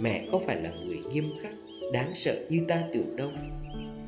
Mẹ 0.00 0.26
có 0.32 0.38
phải 0.38 0.62
là 0.62 0.72
người 0.86 0.98
nghiêm 1.12 1.32
khắc, 1.42 1.52
đáng 1.92 2.12
sợ 2.14 2.46
như 2.50 2.60
ta 2.68 2.82
tưởng 2.92 3.16
đâu? 3.16 3.30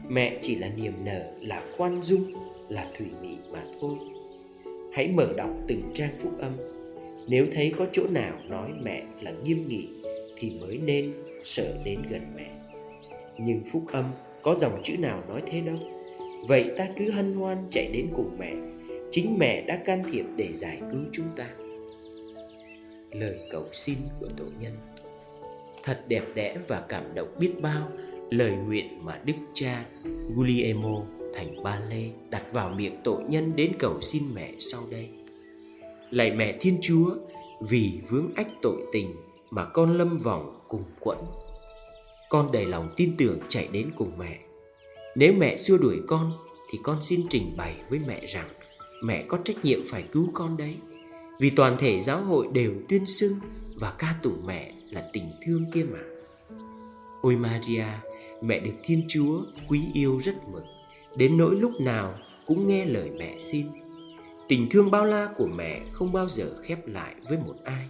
mẹ 0.08 0.38
chỉ 0.42 0.54
là 0.54 0.68
niềm 0.76 0.92
nở 1.04 1.32
là 1.40 1.64
khoan 1.76 2.02
dung 2.02 2.32
là 2.68 2.90
thủy 2.98 3.06
mị 3.22 3.36
mà 3.52 3.62
thôi. 3.80 3.94
Hãy 4.92 5.10
mở 5.14 5.28
đọc 5.36 5.50
từng 5.68 5.82
trang 5.94 6.14
phúc 6.18 6.32
âm. 6.38 6.52
Nếu 7.28 7.46
thấy 7.54 7.72
có 7.78 7.86
chỗ 7.92 8.02
nào 8.10 8.38
nói 8.48 8.70
mẹ 8.82 9.02
là 9.20 9.32
nghiêm 9.44 9.68
nghị 9.68 9.88
thì 10.36 10.52
mới 10.60 10.78
nên 10.78 11.12
sợ 11.44 11.74
đến 11.84 12.02
gần 12.10 12.22
mẹ. 12.36 12.50
Nhưng 13.38 13.60
phúc 13.72 13.82
âm 13.92 14.04
có 14.42 14.54
dòng 14.54 14.80
chữ 14.82 14.96
nào 14.98 15.22
nói 15.28 15.42
thế 15.46 15.60
đâu? 15.60 15.76
Vậy 16.48 16.70
ta 16.78 16.88
cứ 16.96 17.10
hân 17.10 17.34
hoan 17.34 17.58
chạy 17.70 17.90
đến 17.92 18.08
cùng 18.16 18.36
mẹ. 18.38 18.52
Chính 19.10 19.38
mẹ 19.38 19.62
đã 19.66 19.76
can 19.76 20.04
thiệp 20.12 20.24
để 20.36 20.48
giải 20.52 20.78
cứu 20.92 21.00
chúng 21.12 21.28
ta. 21.36 21.50
Lời 23.10 23.38
cầu 23.50 23.64
xin 23.72 23.98
của 24.20 24.28
tổ 24.36 24.44
nhân 24.60 24.72
thật 25.88 26.04
đẹp 26.08 26.24
đẽ 26.34 26.56
và 26.68 26.80
cảm 26.88 27.14
động 27.14 27.28
biết 27.38 27.52
bao 27.60 27.88
lời 28.30 28.50
nguyện 28.50 29.04
mà 29.04 29.20
đức 29.24 29.34
cha 29.54 29.84
Guglielmo 30.34 31.02
thành 31.34 31.62
ba 31.62 31.80
lê 31.90 32.10
đặt 32.30 32.42
vào 32.52 32.68
miệng 32.68 32.96
tội 33.04 33.22
nhân 33.28 33.52
đến 33.56 33.72
cầu 33.78 34.00
xin 34.00 34.22
mẹ 34.34 34.52
sau 34.58 34.82
đây. 34.90 35.08
Lạy 36.10 36.30
mẹ 36.30 36.56
Thiên 36.60 36.78
Chúa, 36.82 37.14
vì 37.60 38.00
vướng 38.08 38.30
ách 38.34 38.48
tội 38.62 38.76
tình 38.92 39.16
mà 39.50 39.64
con 39.64 39.98
lâm 39.98 40.18
vòng 40.18 40.58
cùng 40.68 40.84
quẫn. 41.00 41.18
Con 42.28 42.52
đầy 42.52 42.66
lòng 42.66 42.88
tin 42.96 43.12
tưởng 43.18 43.38
chạy 43.48 43.68
đến 43.72 43.90
cùng 43.96 44.12
mẹ. 44.18 44.38
Nếu 45.16 45.32
mẹ 45.32 45.56
xua 45.56 45.78
đuổi 45.78 46.00
con 46.06 46.32
thì 46.70 46.78
con 46.82 47.02
xin 47.02 47.26
trình 47.30 47.54
bày 47.56 47.76
với 47.88 48.00
mẹ 48.06 48.26
rằng 48.26 48.48
mẹ 49.02 49.24
có 49.28 49.38
trách 49.44 49.64
nhiệm 49.64 49.80
phải 49.86 50.04
cứu 50.12 50.28
con 50.34 50.56
đấy. 50.56 50.76
Vì 51.38 51.50
toàn 51.50 51.76
thể 51.78 52.00
giáo 52.00 52.24
hội 52.24 52.48
đều 52.52 52.72
tuyên 52.88 53.06
xưng 53.06 53.34
và 53.74 53.94
ca 53.98 54.14
tụng 54.22 54.42
mẹ 54.46 54.72
là 54.90 55.10
tình 55.12 55.30
thương 55.42 55.64
kia 55.72 55.86
mà. 55.92 55.98
Ôi 57.22 57.36
Maria, 57.36 57.86
mẹ 58.42 58.60
được 58.60 58.74
Thiên 58.82 59.02
Chúa 59.08 59.40
quý 59.68 59.82
yêu 59.94 60.18
rất 60.20 60.48
mực, 60.52 60.64
đến 61.16 61.36
nỗi 61.36 61.56
lúc 61.56 61.72
nào 61.80 62.14
cũng 62.46 62.68
nghe 62.68 62.84
lời 62.84 63.10
mẹ 63.18 63.34
xin. 63.38 63.66
Tình 64.48 64.68
thương 64.70 64.90
bao 64.90 65.04
la 65.04 65.28
của 65.36 65.48
mẹ 65.56 65.80
không 65.92 66.12
bao 66.12 66.28
giờ 66.28 66.56
khép 66.62 66.86
lại 66.86 67.14
với 67.28 67.38
một 67.38 67.54
ai. 67.64 67.88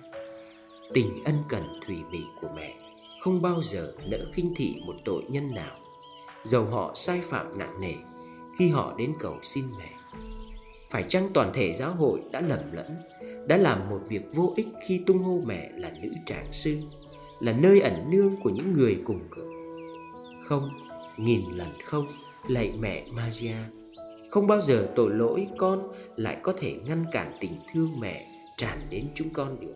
Tình 0.94 1.24
ân 1.24 1.34
cần 1.48 1.62
thủy 1.86 1.96
mị 2.10 2.20
của 2.40 2.48
mẹ 2.56 2.74
không 3.20 3.42
bao 3.42 3.62
giờ 3.62 3.92
nỡ 4.06 4.18
khinh 4.34 4.54
thị 4.56 4.74
một 4.86 4.94
tội 5.04 5.22
nhân 5.28 5.54
nào, 5.54 5.76
dầu 6.44 6.64
họ 6.64 6.92
sai 6.94 7.20
phạm 7.20 7.58
nặng 7.58 7.80
nề 7.80 7.94
khi 8.58 8.68
họ 8.68 8.94
đến 8.98 9.12
cầu 9.20 9.36
xin 9.42 9.64
mẹ. 9.78 9.90
Phải 10.90 11.04
chăng 11.08 11.28
toàn 11.34 11.50
thể 11.54 11.72
giáo 11.72 11.94
hội 11.94 12.20
đã 12.32 12.40
lầm 12.40 12.72
lẫn, 12.72 12.96
đã 13.48 13.56
làm 13.56 13.90
một 13.90 14.00
việc 14.08 14.22
vô 14.34 14.52
ích 14.56 14.68
khi 14.86 15.02
tung 15.06 15.18
hô 15.18 15.40
mẹ 15.46 15.70
là 15.74 15.90
nữ 16.02 16.08
trạng 16.26 16.52
sư, 16.52 16.76
là 17.40 17.52
nơi 17.52 17.80
ẩn 17.80 18.10
nương 18.10 18.36
của 18.42 18.50
những 18.50 18.72
người 18.72 18.98
cùng 19.04 19.20
cực. 19.36 19.44
Không 20.44 20.70
nghìn 21.16 21.40
lần 21.56 21.68
không 21.84 22.06
lạy 22.48 22.72
mẹ 22.80 23.06
Maria 23.12 23.56
không 24.30 24.46
bao 24.46 24.60
giờ 24.60 24.88
tội 24.96 25.14
lỗi 25.14 25.48
con 25.58 25.88
lại 26.16 26.36
có 26.42 26.52
thể 26.58 26.74
ngăn 26.86 27.04
cản 27.12 27.32
tình 27.40 27.52
thương 27.72 28.00
mẹ 28.00 28.26
tràn 28.56 28.78
đến 28.90 29.06
chúng 29.14 29.30
con 29.30 29.56
được. 29.60 29.74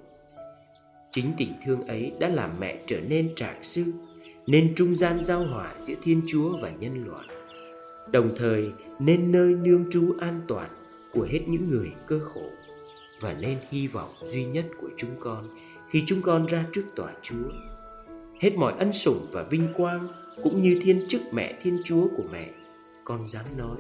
Chính 1.11 1.27
tình 1.37 1.53
thương 1.65 1.87
ấy 1.87 2.13
đã 2.21 2.29
làm 2.29 2.61
mẹ 2.61 2.83
trở 2.87 3.01
nên 3.01 3.35
trạng 3.35 3.63
sư 3.63 3.85
nên 4.47 4.75
trung 4.77 4.97
gian 4.97 5.25
giao 5.25 5.45
hòa 5.47 5.75
giữa 5.81 5.95
thiên 6.03 6.21
chúa 6.27 6.57
và 6.63 6.71
nhân 6.71 7.05
loại. 7.07 7.27
Đồng 8.13 8.31
thời 8.37 8.71
nên 8.99 9.33
nơi 9.33 9.55
nương 9.55 9.85
trú 9.91 10.15
an 10.21 10.41
toàn 10.49 10.71
của 11.13 11.27
hết 11.31 11.41
những 11.47 11.71
người 11.71 11.93
cơ 12.07 12.21
khổ 12.35 12.45
và 13.23 13.37
nên 13.41 13.59
hy 13.71 13.87
vọng 13.87 14.15
duy 14.23 14.45
nhất 14.45 14.67
của 14.81 14.89
chúng 14.97 15.11
con 15.21 15.45
khi 15.91 16.03
chúng 16.07 16.23
con 16.23 16.47
ra 16.47 16.65
trước 16.73 16.85
tòa 16.97 17.13
chúa. 17.23 17.51
Hết 18.41 18.57
mọi 18.57 18.75
ân 18.79 18.93
sủng 18.93 19.27
và 19.33 19.43
vinh 19.43 19.69
quang 19.75 20.09
cũng 20.43 20.63
như 20.63 20.81
thiên 20.83 21.05
chức 21.09 21.23
mẹ 21.33 21.59
thiên 21.63 21.79
chúa 21.85 22.09
của 22.17 22.25
mẹ, 22.33 22.51
con 23.05 23.29
dám 23.29 23.45
nói, 23.57 23.77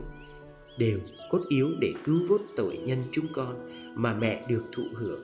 đều 0.78 0.98
cốt 1.30 1.40
yếu 1.48 1.68
để 1.80 1.92
cứu 2.04 2.20
vớt 2.28 2.40
tội 2.56 2.76
nhân 2.76 2.98
chúng 3.12 3.26
con 3.32 3.54
mà 3.94 4.14
mẹ 4.14 4.46
được 4.48 4.64
thụ 4.72 4.82
hưởng. 4.94 5.20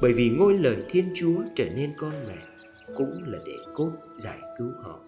Bởi 0.00 0.12
vì 0.12 0.28
ngôi 0.28 0.58
lời 0.58 0.76
thiên 0.88 1.12
chúa 1.14 1.42
trở 1.54 1.68
nên 1.76 1.92
con 1.96 2.12
mẹ 2.28 2.38
cũng 2.96 3.22
là 3.26 3.38
để 3.46 3.56
cốt 3.74 3.92
giải 4.16 4.38
cứu 4.58 4.72
họ. 4.82 5.00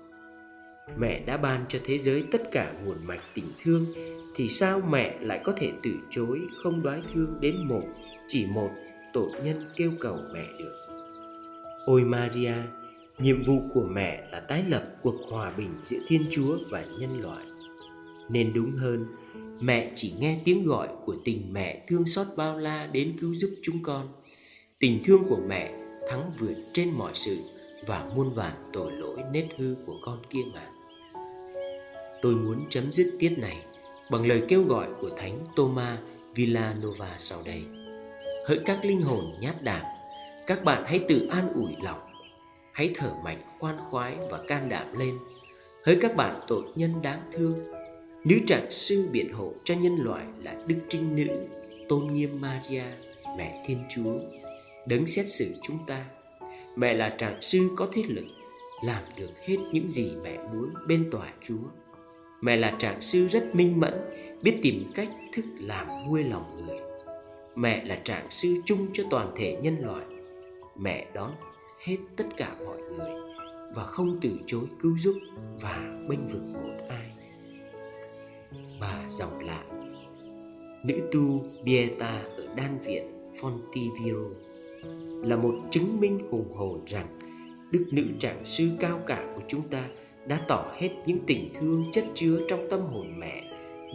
Mẹ 0.99 1.25
đã 1.27 1.37
ban 1.37 1.65
cho 1.69 1.79
thế 1.85 1.99
giới 1.99 2.25
tất 2.31 2.51
cả 2.53 2.73
nguồn 2.85 3.07
mạch 3.07 3.23
tình 3.35 3.53
thương 3.63 3.87
thì 4.35 4.49
sao 4.49 4.81
mẹ 4.91 5.19
lại 5.21 5.41
có 5.45 5.53
thể 5.57 5.73
từ 5.83 5.91
chối 6.11 6.41
không 6.63 6.83
đoái 6.83 7.03
thương 7.15 7.37
đến 7.41 7.57
một 7.69 7.83
chỉ 8.29 8.47
một 8.47 8.71
tội 9.13 9.31
nhân 9.45 9.69
kêu 9.77 9.93
cầu 10.01 10.19
mẹ 10.35 10.45
được 10.59 10.73
ôi 11.87 12.05
maria 12.05 12.55
Nhiệm 13.19 13.43
vụ 13.43 13.63
của 13.75 13.87
mẹ 13.91 14.23
là 14.33 14.41
tái 14.41 14.65
lập 14.69 14.83
cuộc 15.03 15.15
hòa 15.31 15.53
bình 15.57 15.71
giữa 15.85 15.99
Thiên 16.07 16.23
Chúa 16.31 16.59
và 16.71 16.85
nhân 16.99 17.21
loại. 17.21 17.45
Nên 18.29 18.53
đúng 18.55 18.77
hơn, 18.77 19.07
mẹ 19.61 19.93
chỉ 19.97 20.13
nghe 20.19 20.41
tiếng 20.45 20.65
gọi 20.65 20.89
của 21.05 21.15
tình 21.25 21.43
mẹ 21.53 21.85
thương 21.89 22.07
xót 22.07 22.27
bao 22.37 22.59
la 22.59 22.87
đến 22.87 23.17
cứu 23.21 23.35
giúp 23.35 23.51
chúng 23.63 23.83
con. 23.83 24.09
Tình 24.79 25.03
thương 25.05 25.25
của 25.29 25.41
mẹ 25.49 25.73
thắng 26.11 26.31
vượt 26.39 26.55
trên 26.73 26.91
mọi 26.91 27.13
sự 27.15 27.39
và 27.87 28.11
muôn 28.17 28.35
vàn 28.35 28.53
tội 28.73 28.93
lỗi 28.93 29.19
nết 29.33 29.47
hư 29.59 29.75
của 29.87 29.97
con 30.05 30.23
kia 30.31 30.43
mà. 30.55 30.67
Tôi 32.23 32.35
muốn 32.35 32.67
chấm 32.71 32.93
dứt 32.93 33.17
tiết 33.19 33.39
này 33.39 33.65
bằng 34.11 34.27
lời 34.27 34.43
kêu 34.49 34.63
gọi 34.63 34.89
của 35.01 35.11
Thánh 35.17 35.39
Thomas 35.57 35.99
Villanova 36.35 37.15
sau 37.19 37.43
đây. 37.47 37.84
Hỡi 38.47 38.61
các 38.65 38.85
linh 38.85 39.03
hồn 39.03 39.33
nhát 39.41 39.63
đảm, 39.63 39.83
các 40.47 40.65
bạn 40.65 40.85
hãy 40.87 41.05
tự 41.09 41.27
an 41.31 41.53
ủi 41.55 41.73
lòng. 41.83 42.01
Hãy 42.73 42.91
thở 42.95 43.11
mạnh 43.25 43.43
khoan 43.59 43.77
khoái 43.91 44.17
và 44.31 44.41
can 44.49 44.69
đảm 44.69 44.99
lên. 44.99 45.19
Hỡi 45.87 45.99
các 46.01 46.17
bạn 46.17 46.41
tội 46.49 46.63
nhân 46.75 47.03
đáng 47.03 47.21
thương 47.33 47.59
nữ 48.25 48.37
trạng 48.47 48.71
sư 48.71 49.09
biện 49.13 49.33
hộ 49.33 49.53
cho 49.65 49.75
nhân 49.75 49.97
loại 49.97 50.25
là 50.43 50.55
đức 50.67 50.77
trinh 50.89 51.17
nữ 51.17 51.27
tôn 51.89 52.13
nghiêm 52.13 52.41
maria 52.41 52.85
mẹ 53.39 53.63
thiên 53.67 53.79
chúa. 53.95 54.19
Đấng 54.87 55.07
xét 55.07 55.29
xử 55.29 55.55
chúng 55.63 55.79
ta 55.87 56.05
mẹ 56.77 56.95
là 56.95 57.15
trạng 57.19 57.43
sư 57.43 57.69
có 57.77 57.89
thế 57.93 58.03
lực 58.09 58.25
làm 58.85 59.03
được 59.17 59.31
hết 59.47 59.57
những 59.73 59.89
gì 59.89 60.13
mẹ 60.23 60.39
muốn 60.53 60.75
bên 60.89 61.11
tòa 61.11 61.33
chúa. 61.43 61.69
Mẹ 62.41 62.57
là 62.57 62.75
trạng 62.79 63.01
sư 63.01 63.27
rất 63.27 63.55
minh 63.55 63.81
mẫn 63.81 63.95
biết 64.43 64.59
tìm 64.63 64.85
cách 64.95 65.09
thức 65.33 65.45
làm 65.59 65.87
nguôi 66.09 66.25
lòng 66.25 66.45
người 66.57 66.84
mẹ 67.57 67.85
là 67.85 68.01
trạng 68.05 68.31
sư 68.31 68.57
chung 68.65 68.87
cho 68.93 69.05
toàn 69.11 69.33
thể 69.37 69.59
nhân 69.63 69.77
loại. 69.81 70.05
Mẹ 70.77 71.07
đón 71.15 71.31
hết 71.85 71.97
tất 72.17 72.25
cả 72.37 72.57
mọi 72.67 72.79
người 72.79 73.11
và 73.75 73.85
không 73.85 74.19
từ 74.23 74.31
chối 74.47 74.65
cứu 74.81 74.99
giúp 74.99 75.15
và 75.61 76.05
bênh 76.09 76.27
vực 76.27 76.43
một 76.53 76.85
ai. 76.89 77.11
Bà 78.81 79.05
dòng 79.11 79.45
lạ. 79.45 79.65
Nữ 80.85 81.09
tu 81.13 81.45
Bieta 81.65 82.23
ở 82.37 82.47
đan 82.57 82.79
viện 82.79 83.03
Fontivio 83.35 84.31
là 85.23 85.37
một 85.37 85.55
chứng 85.71 86.01
minh 86.01 86.19
hùng 86.31 86.53
hồn 86.55 86.81
rằng 86.87 87.19
đức 87.71 87.85
nữ 87.93 88.05
trạng 88.19 88.45
sư 88.45 88.69
cao 88.81 89.01
cả 89.07 89.33
của 89.35 89.43
chúng 89.49 89.69
ta 89.69 89.85
đã 90.27 90.41
tỏ 90.49 90.75
hết 90.77 90.91
những 91.07 91.19
tình 91.27 91.53
thương 91.61 91.85
chất 91.93 92.05
chứa 92.15 92.41
trong 92.49 92.67
tâm 92.71 92.81
hồn 92.81 93.19
mẹ 93.19 93.43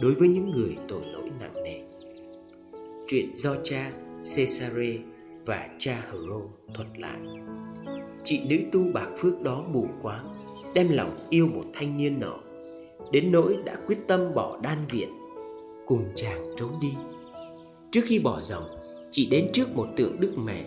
đối 0.00 0.14
với 0.14 0.28
những 0.28 0.50
người 0.50 0.76
tội 0.88 1.02
lỗi 1.06 1.30
nặng 1.40 1.64
nề. 1.64 1.89
Chuyện 3.10 3.36
do 3.36 3.56
cha 3.64 3.92
Cesare 4.16 4.98
và 5.46 5.68
cha 5.78 6.04
Hero 6.06 6.40
thuật 6.74 6.88
lại. 6.98 7.20
Chị 8.24 8.40
nữ 8.48 8.56
tu 8.72 8.92
bạc 8.92 9.08
phước 9.18 9.42
đó 9.42 9.64
mù 9.72 9.86
quáng, 10.02 10.34
đem 10.74 10.88
lòng 10.88 11.26
yêu 11.30 11.48
một 11.54 11.64
thanh 11.72 11.96
niên 11.96 12.20
nọ, 12.20 12.38
đến 13.12 13.32
nỗi 13.32 13.56
đã 13.64 13.76
quyết 13.86 13.98
tâm 14.08 14.34
bỏ 14.34 14.58
đan 14.62 14.78
viện, 14.90 15.08
cùng 15.86 16.04
chàng 16.14 16.44
trốn 16.56 16.70
đi. 16.80 16.92
Trước 17.90 18.00
khi 18.04 18.18
bỏ 18.18 18.40
dòng, 18.42 18.64
chị 19.10 19.28
đến 19.30 19.48
trước 19.52 19.74
một 19.74 19.88
tượng 19.96 20.20
đức 20.20 20.32
mẹ, 20.38 20.64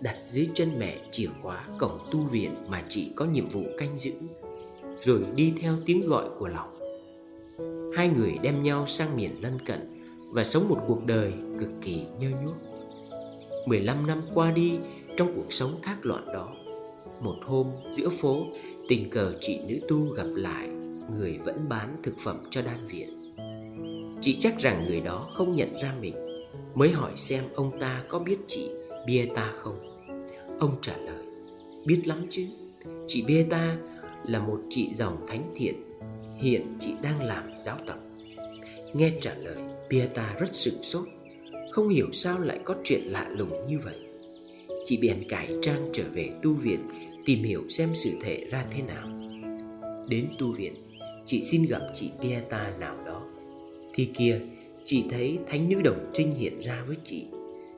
đặt 0.00 0.16
dưới 0.28 0.48
chân 0.54 0.78
mẹ 0.78 0.96
chìa 1.10 1.28
khóa 1.42 1.64
cổng 1.78 1.98
tu 2.10 2.20
viện 2.20 2.50
mà 2.68 2.84
chị 2.88 3.12
có 3.16 3.24
nhiệm 3.24 3.48
vụ 3.48 3.62
canh 3.78 3.98
giữ, 3.98 4.12
rồi 5.00 5.22
đi 5.34 5.52
theo 5.60 5.74
tiếng 5.86 6.06
gọi 6.06 6.28
của 6.38 6.48
lòng. 6.48 6.78
Hai 7.96 8.08
người 8.08 8.34
đem 8.42 8.62
nhau 8.62 8.86
sang 8.86 9.16
miền 9.16 9.30
lân 9.40 9.58
cận 9.66 10.02
và 10.32 10.44
sống 10.44 10.68
một 10.68 10.78
cuộc 10.88 11.06
đời 11.06 11.32
cực 11.60 11.70
kỳ 11.82 12.02
nhơ 12.18 12.28
nhuốc. 12.30 12.56
15 13.66 14.06
năm 14.06 14.22
qua 14.34 14.50
đi, 14.50 14.72
trong 15.16 15.32
cuộc 15.36 15.52
sống 15.52 15.80
thác 15.82 16.06
loạn 16.06 16.26
đó, 16.32 16.48
Một 17.20 17.36
hôm 17.42 17.66
giữa 17.92 18.08
phố, 18.08 18.44
tình 18.88 19.10
cờ 19.10 19.34
chị 19.40 19.60
nữ 19.68 19.80
tu 19.88 20.08
gặp 20.08 20.26
lại 20.34 20.68
Người 21.18 21.38
vẫn 21.44 21.68
bán 21.68 21.96
thực 22.02 22.14
phẩm 22.18 22.40
cho 22.50 22.62
đan 22.62 22.86
viện. 22.86 23.34
Chị 24.20 24.36
chắc 24.40 24.58
rằng 24.58 24.84
người 24.88 25.00
đó 25.00 25.28
không 25.34 25.56
nhận 25.56 25.78
ra 25.78 25.94
mình, 26.00 26.14
Mới 26.74 26.90
hỏi 26.90 27.12
xem 27.16 27.44
ông 27.54 27.80
ta 27.80 28.02
có 28.08 28.18
biết 28.18 28.36
chị 28.46 28.70
bia 29.06 29.26
ta 29.34 29.52
không. 29.56 30.06
Ông 30.58 30.74
trả 30.80 30.96
lời, 30.96 31.24
Biết 31.86 32.02
lắm 32.04 32.26
chứ. 32.30 32.46
Chị 33.06 33.24
bia 33.26 33.46
ta 33.50 33.76
là 34.24 34.38
một 34.38 34.60
chị 34.68 34.94
dòng 34.94 35.26
thánh 35.28 35.44
thiện, 35.54 35.74
Hiện 36.36 36.76
chị 36.80 36.94
đang 37.02 37.22
làm 37.22 37.50
giáo 37.60 37.76
tập. 37.86 37.98
Nghe 38.94 39.12
trả 39.20 39.34
lời, 39.34 39.56
Bia 39.90 40.06
ta 40.06 40.34
rất 40.40 40.54
sửng 40.54 40.82
sốt 40.82 41.04
không 41.70 41.88
hiểu 41.88 42.06
sao 42.12 42.40
lại 42.40 42.58
có 42.64 42.74
chuyện 42.84 43.02
lạ 43.06 43.28
lùng 43.30 43.66
như 43.68 43.78
vậy. 43.84 43.96
Chị 44.84 44.98
bèn 45.02 45.28
cải 45.28 45.48
trang 45.62 45.88
trở 45.92 46.02
về 46.12 46.30
tu 46.42 46.54
viện, 46.54 46.80
Tìm 47.24 47.42
hiểu 47.42 47.62
xem 47.68 47.94
sự 47.94 48.10
thể 48.20 48.46
ra 48.50 48.64
thế 48.70 48.82
nào. 48.82 49.08
Đến 50.08 50.26
tu 50.38 50.52
viện, 50.52 50.74
Chị 51.26 51.42
xin 51.42 51.66
gặp 51.66 51.80
chị 51.92 52.10
Pieta 52.20 52.72
nào 52.80 52.96
đó. 53.06 53.22
Thì 53.94 54.08
kia 54.14 54.40
Chị 54.84 55.04
thấy 55.10 55.38
thánh 55.46 55.68
nữ 55.68 55.80
đồng 55.84 56.10
trinh 56.12 56.34
hiện 56.34 56.60
ra 56.60 56.84
với 56.86 56.96
chị. 57.04 57.26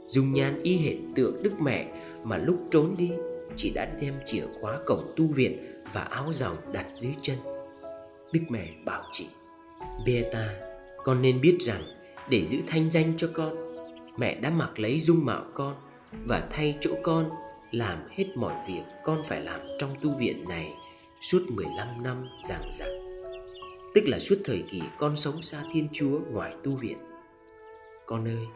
Dùng 0.06 0.32
nhan 0.32 0.62
y 0.62 0.76
hệt 0.76 0.96
tượng 1.14 1.42
đức 1.42 1.52
mẹ 1.60 1.86
Mà 2.24 2.38
lúc 2.38 2.56
trốn 2.70 2.94
đi, 2.98 3.10
Chị 3.56 3.70
đã 3.70 3.84
đem 4.00 4.14
chìa 4.26 4.44
khóa 4.60 4.78
cổng 4.86 5.12
tu 5.16 5.26
viện 5.26 5.58
Và 5.92 6.00
áo 6.00 6.32
dòng 6.32 6.56
đặt 6.72 6.86
dưới 6.98 7.12
chân. 7.22 7.36
Đức 8.32 8.40
mẹ 8.48 8.68
bảo 8.84 9.02
chị 9.12 9.26
Pieta 10.06 10.54
Con 11.04 11.22
nên 11.22 11.40
biết 11.40 11.56
rằng 11.60 11.82
Để 12.30 12.44
giữ 12.44 12.58
thanh 12.66 12.90
danh 12.90 13.12
cho 13.16 13.28
con 13.32 13.71
mẹ 14.16 14.34
đã 14.34 14.50
mặc 14.50 14.78
lấy 14.78 15.00
dung 15.00 15.24
mạo 15.24 15.44
con 15.54 15.74
và 16.26 16.48
thay 16.50 16.78
chỗ 16.80 16.90
con 17.02 17.30
làm 17.70 17.98
hết 18.10 18.24
mọi 18.36 18.54
việc 18.68 18.82
con 19.04 19.22
phải 19.24 19.40
làm 19.40 19.60
trong 19.78 19.94
tu 20.02 20.16
viện 20.18 20.48
này 20.48 20.72
suốt 21.20 21.42
15 21.50 22.02
năm 22.02 22.28
giảng 22.48 22.70
giảng 22.72 23.12
Tức 23.94 24.04
là 24.06 24.18
suốt 24.18 24.36
thời 24.44 24.64
kỳ 24.68 24.82
con 24.98 25.16
sống 25.16 25.42
xa 25.42 25.62
Thiên 25.72 25.88
Chúa 25.92 26.18
ngoài 26.30 26.54
tu 26.64 26.76
viện. 26.76 26.98
Con 28.06 28.28
ơi, 28.28 28.46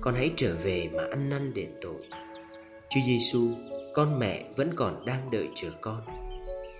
con 0.00 0.14
hãy 0.14 0.32
trở 0.36 0.56
về 0.62 0.90
mà 0.94 1.02
ăn 1.10 1.28
năn 1.28 1.54
đền 1.54 1.70
tội. 1.82 2.08
Chúa 2.90 3.00
Giêsu, 3.06 3.48
con 3.94 4.18
mẹ 4.18 4.44
vẫn 4.56 4.70
còn 4.76 5.06
đang 5.06 5.30
đợi 5.30 5.48
chờ 5.54 5.68
con. 5.80 6.00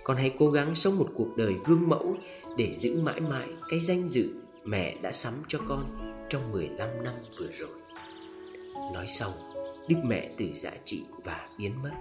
Con 0.03 0.17
hãy 0.17 0.31
cố 0.39 0.51
gắng 0.51 0.75
sống 0.75 0.97
một 0.97 1.09
cuộc 1.15 1.37
đời 1.37 1.53
gương 1.65 1.89
mẫu 1.89 2.15
để 2.57 2.71
giữ 2.71 3.01
mãi 3.01 3.19
mãi 3.21 3.47
cái 3.69 3.79
danh 3.79 4.09
dự 4.09 4.29
mẹ 4.65 4.95
đã 5.01 5.11
sắm 5.11 5.33
cho 5.47 5.59
con 5.67 5.83
trong 6.29 6.51
15 6.51 7.03
năm 7.03 7.13
vừa 7.39 7.47
rồi. 7.51 7.82
Nói 8.93 9.07
xong, 9.09 9.33
Đức 9.87 9.95
mẹ 10.03 10.29
từ 10.37 10.45
dạ 10.55 10.71
trị 10.85 11.03
và 11.23 11.49
biến 11.57 11.71
mất. 11.83 11.91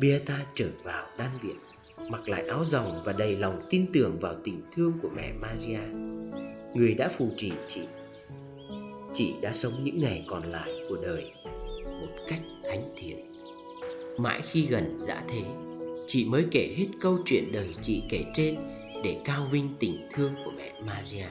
Bia 0.00 0.18
ta 0.18 0.46
trở 0.54 0.68
vào 0.84 1.06
đan 1.18 1.30
viện, 1.42 1.56
Mặc 2.10 2.28
lại 2.28 2.44
áo 2.48 2.64
rồng 2.64 3.02
và 3.04 3.12
đầy 3.12 3.36
lòng 3.36 3.60
tin 3.70 3.86
tưởng 3.92 4.18
vào 4.18 4.34
tình 4.44 4.62
thương 4.76 4.92
của 5.02 5.08
mẹ 5.16 5.32
Maria. 5.40 5.80
Người 6.74 6.94
đã 6.94 7.08
phù 7.08 7.28
trì 7.36 7.52
chị. 7.68 7.80
Chị 9.14 9.34
đã 9.42 9.52
sống 9.52 9.84
những 9.84 10.00
ngày 10.00 10.24
còn 10.28 10.52
lại 10.52 10.70
của 10.88 10.96
đời 11.02 11.32
Một 11.84 12.08
cách 12.28 12.40
thánh 12.62 12.88
thiện. 12.96 13.30
Mãi 14.18 14.40
khi 14.42 14.66
gần 14.66 14.98
dã 15.02 15.24
thế, 15.28 15.42
Chị 16.06 16.24
mới 16.24 16.44
kể 16.50 16.74
hết 16.76 16.86
câu 17.00 17.18
chuyện 17.24 17.52
đời 17.52 17.74
chị 17.82 18.02
kể 18.08 18.24
trên 18.34 18.56
Để 19.04 19.20
cao 19.24 19.46
vinh 19.50 19.74
tình 19.78 20.08
thương 20.12 20.34
của 20.44 20.50
mẹ 20.56 20.72
Maria. 20.80 21.26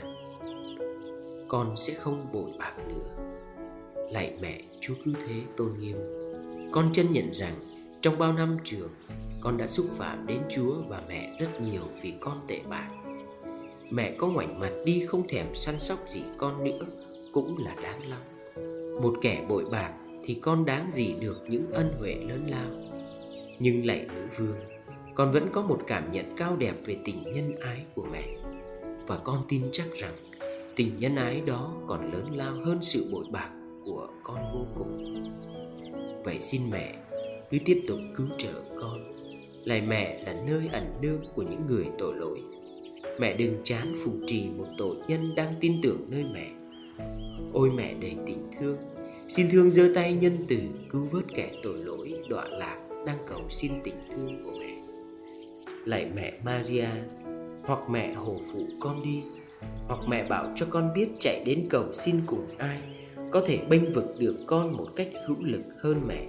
Con 1.47 1.75
sẽ 1.75 1.93
không 1.93 2.27
bội 2.33 2.51
bạc 2.59 2.73
nữa. 2.87 3.22
Lạy 4.13 4.33
mẹ, 4.41 4.61
Chúa 4.81 4.93
cứ 5.05 5.13
thế 5.27 5.35
tôn 5.57 5.69
nghiêm. 5.79 5.97
Con 6.71 6.89
chân 6.93 7.13
nhận 7.13 7.33
rằng, 7.33 7.55
Trong 8.01 8.17
bao 8.17 8.33
năm 8.33 8.57
trường, 8.63 8.89
Con 9.41 9.57
đã 9.57 9.67
xúc 9.67 9.85
phạm 9.93 10.27
đến 10.27 10.41
Chúa 10.49 10.75
và 10.87 11.01
mẹ 11.09 11.37
rất 11.39 11.61
nhiều 11.61 11.81
Vì 12.01 12.13
con 12.19 12.41
tệ 12.47 12.59
bạc. 12.69 12.89
Mẹ 13.89 14.15
có 14.17 14.27
ngoảnh 14.27 14.59
mặt 14.59 14.71
đi 14.85 15.05
không 15.05 15.27
thèm 15.27 15.55
săn 15.55 15.79
sóc 15.79 15.99
gì 16.09 16.21
con 16.37 16.63
nữa, 16.63 16.79
Cũng 17.31 17.57
là 17.65 17.75
đáng 17.83 18.09
lắm 18.09 18.19
Một 19.01 19.13
kẻ 19.21 19.45
bội 19.49 19.65
bạc 19.71 19.93
Thì 20.23 20.33
con 20.33 20.65
đáng 20.65 20.91
gì 20.91 21.15
được 21.19 21.37
những 21.49 21.71
ân 21.71 21.93
huệ 21.99 22.15
lớn 22.15 22.47
lao. 22.47 22.71
Nhưng 23.59 23.85
lạy 23.85 24.05
nữ 24.15 24.21
vương, 24.37 24.57
Con 25.15 25.31
vẫn 25.31 25.47
có 25.51 25.61
một 25.61 25.79
cảm 25.87 26.11
nhận 26.11 26.25
cao 26.37 26.55
đẹp 26.55 26.75
Về 26.85 26.97
tình 27.05 27.23
nhân 27.33 27.55
ái 27.59 27.85
của 27.95 28.05
mẹ. 28.11 28.27
Và 29.07 29.17
con 29.23 29.45
tin 29.49 29.61
chắc 29.71 29.87
rằng, 29.95 30.13
Tình 30.75 30.91
nhân 30.99 31.15
ái 31.15 31.41
đó 31.45 31.73
còn 31.87 32.11
lớn 32.13 32.37
lao 32.37 32.53
hơn 32.65 32.79
sự 32.81 33.05
bội 33.11 33.25
bạc 33.31 33.49
của 33.85 34.07
con 34.23 34.37
vô 34.53 34.65
cùng. 34.77 35.13
Vậy 36.23 36.37
xin 36.41 36.61
mẹ 36.69 36.95
cứ 37.49 37.57
tiếp 37.65 37.83
tục 37.87 37.99
cứu 38.15 38.27
trợ 38.37 38.53
con. 38.79 39.13
Lạy 39.63 39.81
mẹ 39.81 40.23
là 40.25 40.33
nơi 40.47 40.69
ẩn 40.71 40.85
nương 41.01 41.21
của 41.35 41.41
những 41.41 41.67
người 41.67 41.85
tội 41.97 42.15
lỗi. 42.15 42.39
Mẹ 43.19 43.33
đừng 43.33 43.61
chán 43.63 43.93
phù 44.03 44.11
trì 44.27 44.49
một 44.57 44.67
tội 44.77 44.95
nhân 45.07 45.35
đang 45.35 45.53
tin 45.61 45.79
tưởng 45.83 46.05
nơi 46.09 46.23
mẹ. 46.33 46.47
Ôi 47.53 47.69
mẹ 47.75 47.93
đầy 48.01 48.15
tình 48.25 48.43
thương, 48.59 48.77
xin 49.27 49.49
thương 49.51 49.71
giơ 49.71 49.91
tay 49.95 50.13
nhân 50.13 50.45
từ 50.47 50.57
cứu 50.89 51.07
vớt 51.11 51.23
kẻ 51.35 51.51
tội 51.63 51.77
lỗi 51.77 52.13
đọa 52.29 52.45
lạc 52.49 52.77
đang 53.05 53.17
cầu 53.27 53.41
xin 53.49 53.71
tình 53.83 53.95
thương 54.11 54.45
của 54.45 54.59
mẹ. 54.59 54.73
Lạy 55.85 56.11
mẹ 56.15 56.33
maria, 56.45 56.87
hoặc 57.63 57.89
mẹ 57.89 58.13
hồ 58.13 58.39
phụ 58.53 58.65
con 58.79 59.03
đi, 59.03 59.23
hoặc 59.87 59.99
mẹ 60.07 60.27
bảo 60.29 60.53
cho 60.55 60.65
con 60.69 60.93
biết 60.95 61.07
chạy 61.19 61.43
đến 61.45 61.67
cầu 61.69 61.93
xin 61.93 62.21
cùng 62.25 62.45
ai 62.57 62.81
có 63.33 63.41
thể 63.45 63.59
bênh 63.69 63.91
vực 63.91 64.15
được 64.17 64.35
con 64.47 64.77
một 64.77 64.87
cách 64.95 65.09
hữu 65.27 65.37
lực 65.39 65.63
hơn 65.81 66.01
mẹ. 66.07 66.27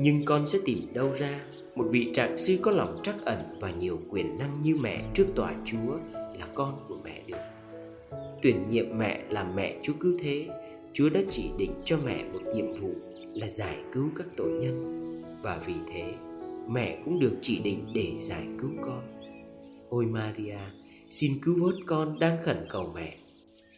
Nhưng 0.00 0.24
con 0.24 0.46
sẽ 0.46 0.58
tìm 0.64 0.78
đâu 0.92 1.12
ra 1.14 1.40
một 1.74 1.84
vị 1.90 2.10
trạng 2.14 2.38
sư 2.38 2.58
có 2.62 2.70
lòng 2.70 3.00
trắc 3.02 3.24
ẩn 3.24 3.38
và 3.60 3.70
nhiều 3.70 3.98
quyền 4.10 4.38
năng 4.38 4.62
như 4.62 4.76
mẹ 4.76 5.04
trước 5.14 5.26
tòa 5.34 5.54
chúa 5.64 5.96
là 6.12 6.48
con 6.54 6.74
của 6.88 6.98
mẹ 7.04 7.22
được. 7.26 7.36
Tuyển 8.42 8.68
nhiệm 8.70 8.98
mẹ 8.98 9.24
làm 9.30 9.56
mẹ 9.56 9.78
chúa 9.82 9.92
cứu 10.00 10.18
thế, 10.22 10.48
chúa 10.92 11.10
đã 11.10 11.20
chỉ 11.30 11.50
định 11.58 11.72
cho 11.84 11.98
mẹ 12.04 12.24
một 12.32 12.40
nhiệm 12.54 12.72
vụ 12.72 12.90
là 13.34 13.48
giải 13.48 13.76
cứu 13.92 14.10
các 14.16 14.26
tội 14.36 14.50
nhân. 14.50 15.04
Và 15.42 15.60
vì 15.66 15.74
thế, 15.94 16.12
mẹ 16.68 16.98
cũng 17.04 17.20
được 17.20 17.36
chỉ 17.40 17.58
định 17.58 17.78
để 17.94 18.12
giải 18.20 18.46
cứu 18.60 18.70
con. 18.80 19.02
Ôi 19.88 20.06
maria, 20.06 20.58
xin 21.10 21.32
cứu 21.42 21.54
vớt 21.64 21.74
con 21.86 22.18
đang 22.18 22.36
khẩn 22.44 22.66
cầu 22.70 22.92
mẹ 22.94 23.16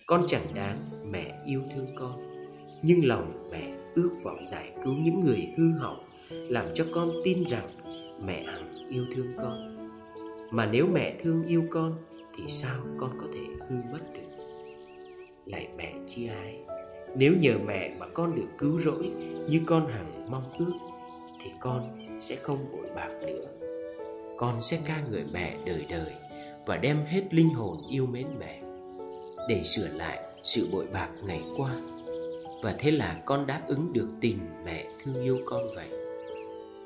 con 0.06 0.24
chẳng 0.28 0.46
đáng 0.54 0.78
mẹ 1.10 1.34
yêu 1.46 1.62
thương 1.74 1.86
con, 1.94 2.44
nhưng 2.82 3.04
lòng 3.04 3.48
mẹ 3.50 3.72
ước 3.94 4.10
vọng 4.22 4.46
giải 4.46 4.72
cứu 4.84 4.94
những 4.94 5.20
người 5.20 5.48
hư 5.56 5.72
hỏng, 5.72 6.08
làm 6.30 6.66
cho 6.74 6.86
con 6.92 7.10
tin 7.24 7.44
rằng 7.46 7.68
mẹ 8.26 8.44
hằng 8.46 8.88
yêu 8.90 9.04
thương 9.14 9.32
con. 9.36 9.76
Mà 10.50 10.66
nếu 10.66 10.86
mẹ 10.92 11.16
thương 11.18 11.44
yêu 11.48 11.64
con, 11.70 11.92
thì 12.36 12.44
sao 12.48 12.80
con 13.00 13.10
có 13.20 13.26
thể 13.34 13.40
hư 13.68 13.76
mất 13.92 14.00
được? 14.14 14.44
Lại 15.46 15.68
mẹ 15.76 15.94
chi 16.06 16.26
ái, 16.26 16.60
nếu 17.16 17.32
nhờ 17.40 17.58
mẹ 17.66 17.94
mà 17.98 18.06
con 18.14 18.34
được 18.36 18.48
cứu 18.58 18.78
rỗi 18.78 19.12
như 19.48 19.60
con 19.66 19.86
hằng 19.86 20.30
mong 20.30 20.52
ước, 20.58 20.72
thì 21.42 21.50
con 21.60 22.08
sẽ 22.20 22.36
không 22.36 22.58
bội 22.72 22.86
bạc 22.96 23.10
nữa. 23.26 23.46
Con 24.36 24.62
sẽ 24.62 24.78
ca 24.86 25.02
ngợi 25.10 25.24
mẹ 25.32 25.56
đời 25.66 25.86
đời 25.88 26.12
và 26.66 26.76
đem 26.76 27.04
hết 27.06 27.34
linh 27.34 27.48
hồn 27.48 27.76
yêu 27.90 28.06
mến 28.06 28.26
mẹ 28.38 28.65
để 29.48 29.62
sửa 29.62 29.88
lại 29.88 30.18
sự 30.44 30.68
bội 30.72 30.86
bạc 30.92 31.08
ngày 31.24 31.42
qua. 31.56 31.76
Và 32.62 32.74
thế 32.78 32.90
là 32.90 33.22
con 33.24 33.46
đáp 33.46 33.60
ứng 33.68 33.92
được 33.92 34.08
tình 34.20 34.38
mẹ 34.64 34.86
thương 35.02 35.22
yêu 35.22 35.38
con 35.46 35.62
vậy. 35.74 35.88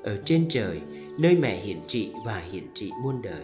Ở 0.03 0.17
trên 0.25 0.45
trời, 0.49 0.81
nơi 1.19 1.35
mẹ 1.35 1.59
hiển 1.59 1.79
trị 1.87 2.11
và 2.25 2.39
hiển 2.51 2.63
trị 2.73 2.91
muôn 3.03 3.21
đời, 3.21 3.43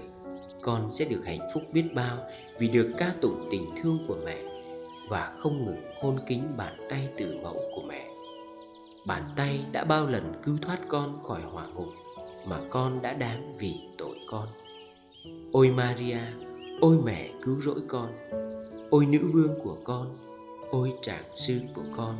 con 0.62 0.92
sẽ 0.92 1.06
được 1.06 1.22
hạnh 1.26 1.48
phúc 1.54 1.64
biết 1.74 1.84
bao 1.94 2.18
vì 2.60 2.68
được 2.68 2.92
ca 2.98 3.14
tụng 3.22 3.48
tình 3.52 3.66
thương 3.84 4.00
của 4.08 4.18
mẹ 4.26 4.38
và 5.10 5.36
không 5.40 5.66
ngừng 5.66 5.84
hôn 6.02 6.20
kính 6.28 6.44
bàn 6.58 6.88
tay 6.90 7.10
tử 7.18 7.38
mẫu 7.44 7.58
của 7.76 7.82
mẹ. 7.88 8.08
Bàn 9.06 9.24
tay 9.36 9.60
đã 9.72 9.84
bao 9.84 10.08
lần 10.08 10.34
cứu 10.44 10.58
thoát 10.62 10.80
con 10.88 11.20
khỏi 11.24 11.42
hỏa 11.42 11.68
ngục 11.68 11.88
mà 12.46 12.60
con 12.70 13.02
đã 13.02 13.14
đáng 13.14 13.58
vì 13.60 13.74
tội 13.98 14.16
con. 14.32 14.48
Ôi 15.52 15.70
maria, 15.70 16.20
ôi 16.82 16.98
mẹ 17.06 17.30
cứu 17.44 17.60
rỗi 17.60 17.82
con 17.88 18.14
ôi 18.90 19.06
nữ 19.06 19.20
vương 19.34 19.60
của 19.64 19.78
con, 19.84 20.18
ôi 20.70 20.94
trạng 21.02 21.24
sư 21.36 21.60
của 21.76 21.84
con 21.98 22.16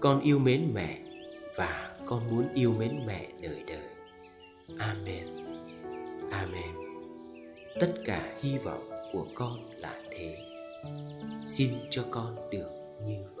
con 0.00 0.20
yêu 0.20 0.38
mến 0.38 0.70
mẹ 0.74 0.98
và 1.56 1.96
con 2.06 2.30
muốn 2.30 2.48
yêu 2.54 2.74
mến 2.78 3.06
mẹ 3.06 3.26
đời 3.42 3.64
đời. 3.66 3.88
Amen. 4.78 5.26
Amen. 6.30 6.74
Tất 7.80 7.94
cả 8.04 8.34
hy 8.40 8.58
vọng 8.58 8.88
của 9.12 9.26
con 9.34 9.70
là 9.76 10.00
thế. 10.10 10.36
Xin 11.46 11.70
cho 11.90 12.04
con 12.10 12.36
được 12.50 12.70
như 13.06 13.16
vậy. 13.36 13.39